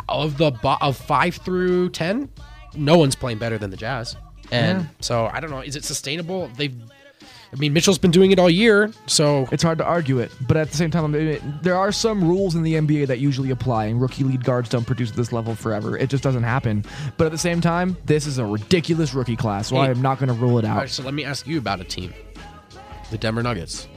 [0.07, 2.29] of the bo- of five through ten,
[2.75, 4.15] no one's playing better than the Jazz.
[4.51, 5.61] And so I don't know.
[5.61, 6.47] Is it sustainable?
[6.55, 6.75] They've
[7.51, 10.55] I mean, Mitchell's been doing it all year, so It's hard to argue it, but
[10.55, 13.49] at the same time, I mean, there are some rules in the NBA that usually
[13.49, 15.97] apply, and rookie lead guards don't produce at this level forever.
[15.97, 16.85] It just doesn't happen.
[17.17, 20.19] But at the same time, this is a ridiculous rookie class, so I am not
[20.19, 20.77] going to rule it out.
[20.77, 22.13] right, so let me ask you about a team,
[23.09, 23.87] the Denver Nuggets.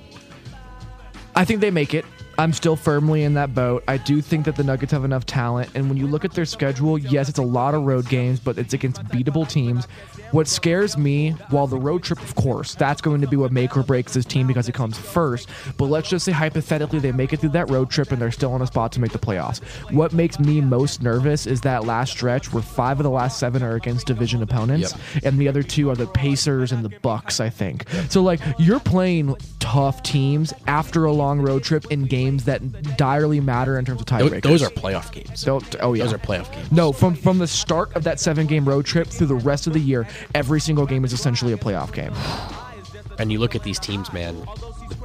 [1.37, 2.07] I think they make it.
[2.43, 3.85] I'm still firmly in that boat.
[3.87, 5.71] I do think that the Nuggets have enough talent.
[5.77, 8.59] And when you look at their schedule, yes, it's a lot of road games, but
[8.59, 9.85] it's against beatable teams.
[10.33, 13.77] What scares me, while the road trip, of course, that's going to be what make
[13.77, 15.51] or breaks this team because it comes first.
[15.77, 18.53] But let's just say hypothetically they make it through that road trip and they're still
[18.53, 19.63] on a spot to make the playoffs.
[19.93, 23.63] What makes me most nervous is that last stretch where five of the last seven
[23.63, 27.51] are against division opponents, and the other two are the Pacers and the Bucks, I
[27.51, 27.89] think.
[28.09, 33.41] So like you're playing tough teams after a long road trip in games that direly
[33.41, 34.43] matter in terms of tiebreakers.
[34.43, 35.43] Those are playoff games.
[35.45, 36.71] Don't, oh yeah, Those are playoff games.
[36.73, 39.73] No, from from the start of that seven game road trip through the rest of
[39.73, 42.13] the year, every single game is essentially a playoff game.
[43.19, 44.37] and you look at these teams, man.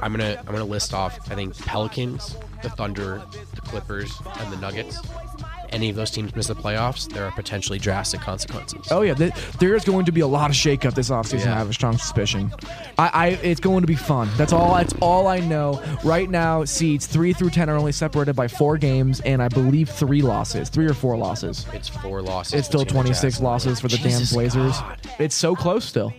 [0.00, 1.18] I'm gonna I'm gonna list off.
[1.30, 3.22] I think Pelicans, the Thunder,
[3.54, 4.98] the Clippers, and the Nuggets.
[5.70, 8.86] Any of those teams miss the playoffs, there are potentially drastic consequences.
[8.90, 11.46] Oh yeah, th- there is going to be a lot of shakeup this offseason.
[11.46, 11.54] Yeah.
[11.54, 12.52] I have a strong suspicion.
[12.98, 14.28] I, I it's going to be fun.
[14.36, 14.74] That's all.
[14.74, 15.82] That's all I know.
[16.04, 19.88] Right now, seeds three through ten are only separated by four games, and I believe
[19.88, 21.66] three losses, three or four losses.
[21.72, 22.54] It's four losses.
[22.54, 24.78] It's still 26 losses for the Jesus damn Blazers.
[24.78, 25.00] God.
[25.18, 26.12] It's so close still.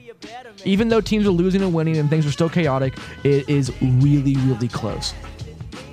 [0.65, 4.35] Even though teams are losing and winning and things are still chaotic, it is really,
[4.37, 5.13] really close.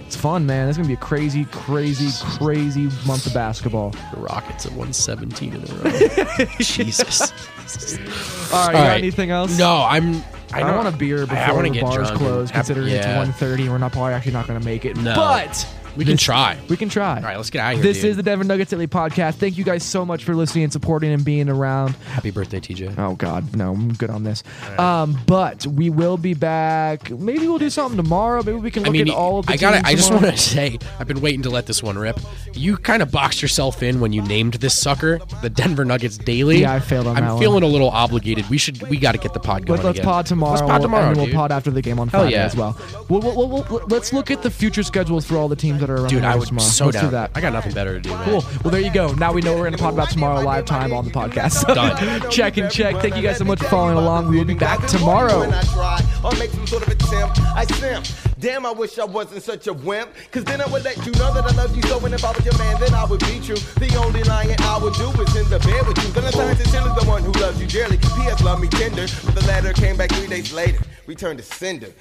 [0.07, 0.69] It's fun, man.
[0.69, 3.91] It's gonna be a crazy, crazy, crazy month of basketball.
[4.15, 6.47] The Rockets have won 17 in a row.
[6.61, 7.33] Jesus.
[8.53, 8.99] All right, you All got right.
[8.99, 9.59] anything else?
[9.59, 10.23] No, I'm.
[10.53, 12.67] I, I, don't- want a beer before I the get bars drunk and close, have-
[12.67, 13.25] considering it's yeah.
[13.25, 13.69] 1.30.
[13.69, 14.97] We're not probably actually not going to make it.
[14.97, 15.15] No.
[15.17, 15.67] But
[15.97, 16.59] We can try.
[16.69, 17.17] We can try.
[17.17, 17.83] All right, let's get out of here.
[17.93, 18.11] This dude.
[18.11, 19.35] is the Denver Nuggets Daily Podcast.
[19.37, 21.95] Thank you guys so much for listening and supporting and being around.
[22.13, 22.99] Happy birthday, TJ.
[22.99, 24.43] Oh God, no, I'm good on this.
[24.79, 27.11] Um, but we will be back.
[27.11, 28.43] Maybe we'll do something tomorrow.
[28.43, 29.53] Maybe we can I look mean, at all of the.
[29.55, 29.85] I got.
[29.85, 32.19] I just want to say, I've been waiting to let this one rip.
[32.53, 36.61] You kind of boxed yourself in when you named this sucker the Denver Nuggets Daily.
[36.61, 37.23] Yeah, I failed on that.
[37.23, 37.43] I'm that one.
[37.43, 38.49] feeling a little obligated.
[38.51, 38.83] We should.
[38.89, 40.11] We got to get the pod going Let, let's again.
[40.11, 40.53] pod tomorrow.
[40.53, 42.45] Let's pod tomorrow, and then we'll pod after the game on Hell Friday yeah.
[42.45, 42.77] as we'll,
[43.09, 46.09] we'll, we'll- let's look at the future schedules for all the teams that are around
[46.09, 46.69] Dude, the I Nuggets would tomorrow.
[46.69, 47.05] so let's down.
[47.07, 47.31] do that.
[47.35, 48.25] I got nothing better to do, man.
[48.25, 48.45] Cool.
[48.65, 49.13] Well, there you go.
[49.15, 51.67] Now we know we're going to talk about tomorrow live time on the podcast.
[51.75, 52.31] Done.
[52.31, 52.97] check and check.
[52.97, 54.29] Thank you guys so much for following along.
[54.29, 55.41] We will be back tomorrow.
[55.41, 58.07] When I try or make some sort of attempt, I simp.
[58.39, 60.11] Damn, I wish I wasn't such a wimp.
[60.31, 62.05] Cause then I would let you know that I love you so.
[62.05, 63.57] And if I was your man, then I would beat you.
[63.57, 66.11] The only lying I would do is in the bed with you.
[66.13, 67.97] Valentine's is still the one who loves you dearly.
[67.97, 68.43] P.S.
[68.43, 69.07] Love me tender.
[69.25, 70.81] But the letter came back three days later.
[71.07, 71.93] Returned to sender.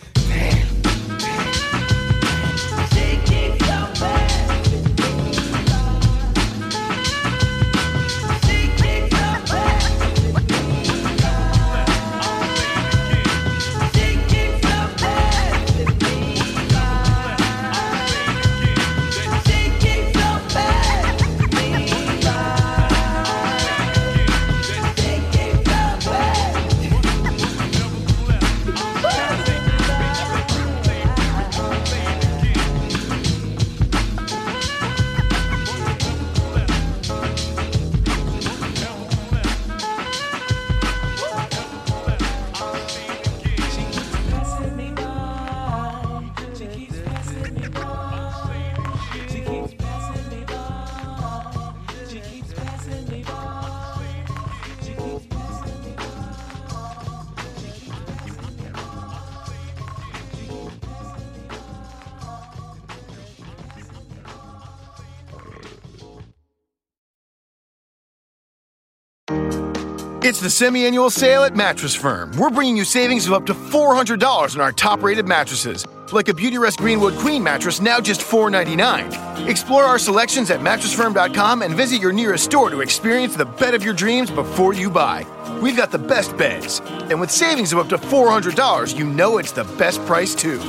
[70.28, 72.32] It's the semi-annual sale at Mattress Firm.
[72.36, 76.78] We're bringing you savings of up to $400 on our top-rated mattresses, like a Beautyrest
[76.78, 79.48] Greenwood Queen mattress now just 499.
[79.48, 83.84] Explore our selections at mattressfirm.com and visit your nearest store to experience the bed of
[83.84, 85.28] your dreams before you buy.
[85.62, 86.80] We've got the best beds,
[87.12, 90.60] and with savings of up to $400, you know it's the best price too.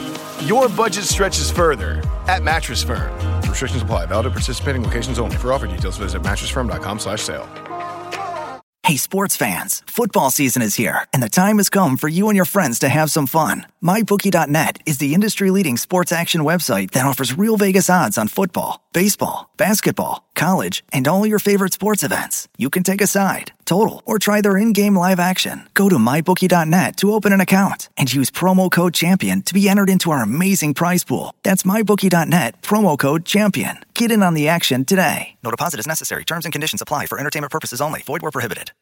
[0.44, 3.10] Your budget stretches further at Mattress Firm.
[3.48, 4.04] Restrictions apply.
[4.04, 5.38] Valid at participating locations only.
[5.38, 7.95] For offer details, visit mattressfirm.com/sale.
[8.86, 12.36] Hey, sports fans, football season is here, and the time has come for you and
[12.36, 13.66] your friends to have some fun.
[13.86, 18.80] MyBookie.net is the industry leading sports action website that offers real Vegas odds on football,
[18.92, 22.48] baseball, basketball, college, and all your favorite sports events.
[22.58, 25.68] You can take a side, total, or try their in game live action.
[25.74, 29.88] Go to MyBookie.net to open an account and use promo code CHAMPION to be entered
[29.88, 31.32] into our amazing prize pool.
[31.44, 33.84] That's MyBookie.net, promo code CHAMPION.
[33.94, 35.36] Get in on the action today.
[35.44, 36.24] No deposit is necessary.
[36.24, 38.02] Terms and conditions apply for entertainment purposes only.
[38.02, 38.72] Void where prohibited.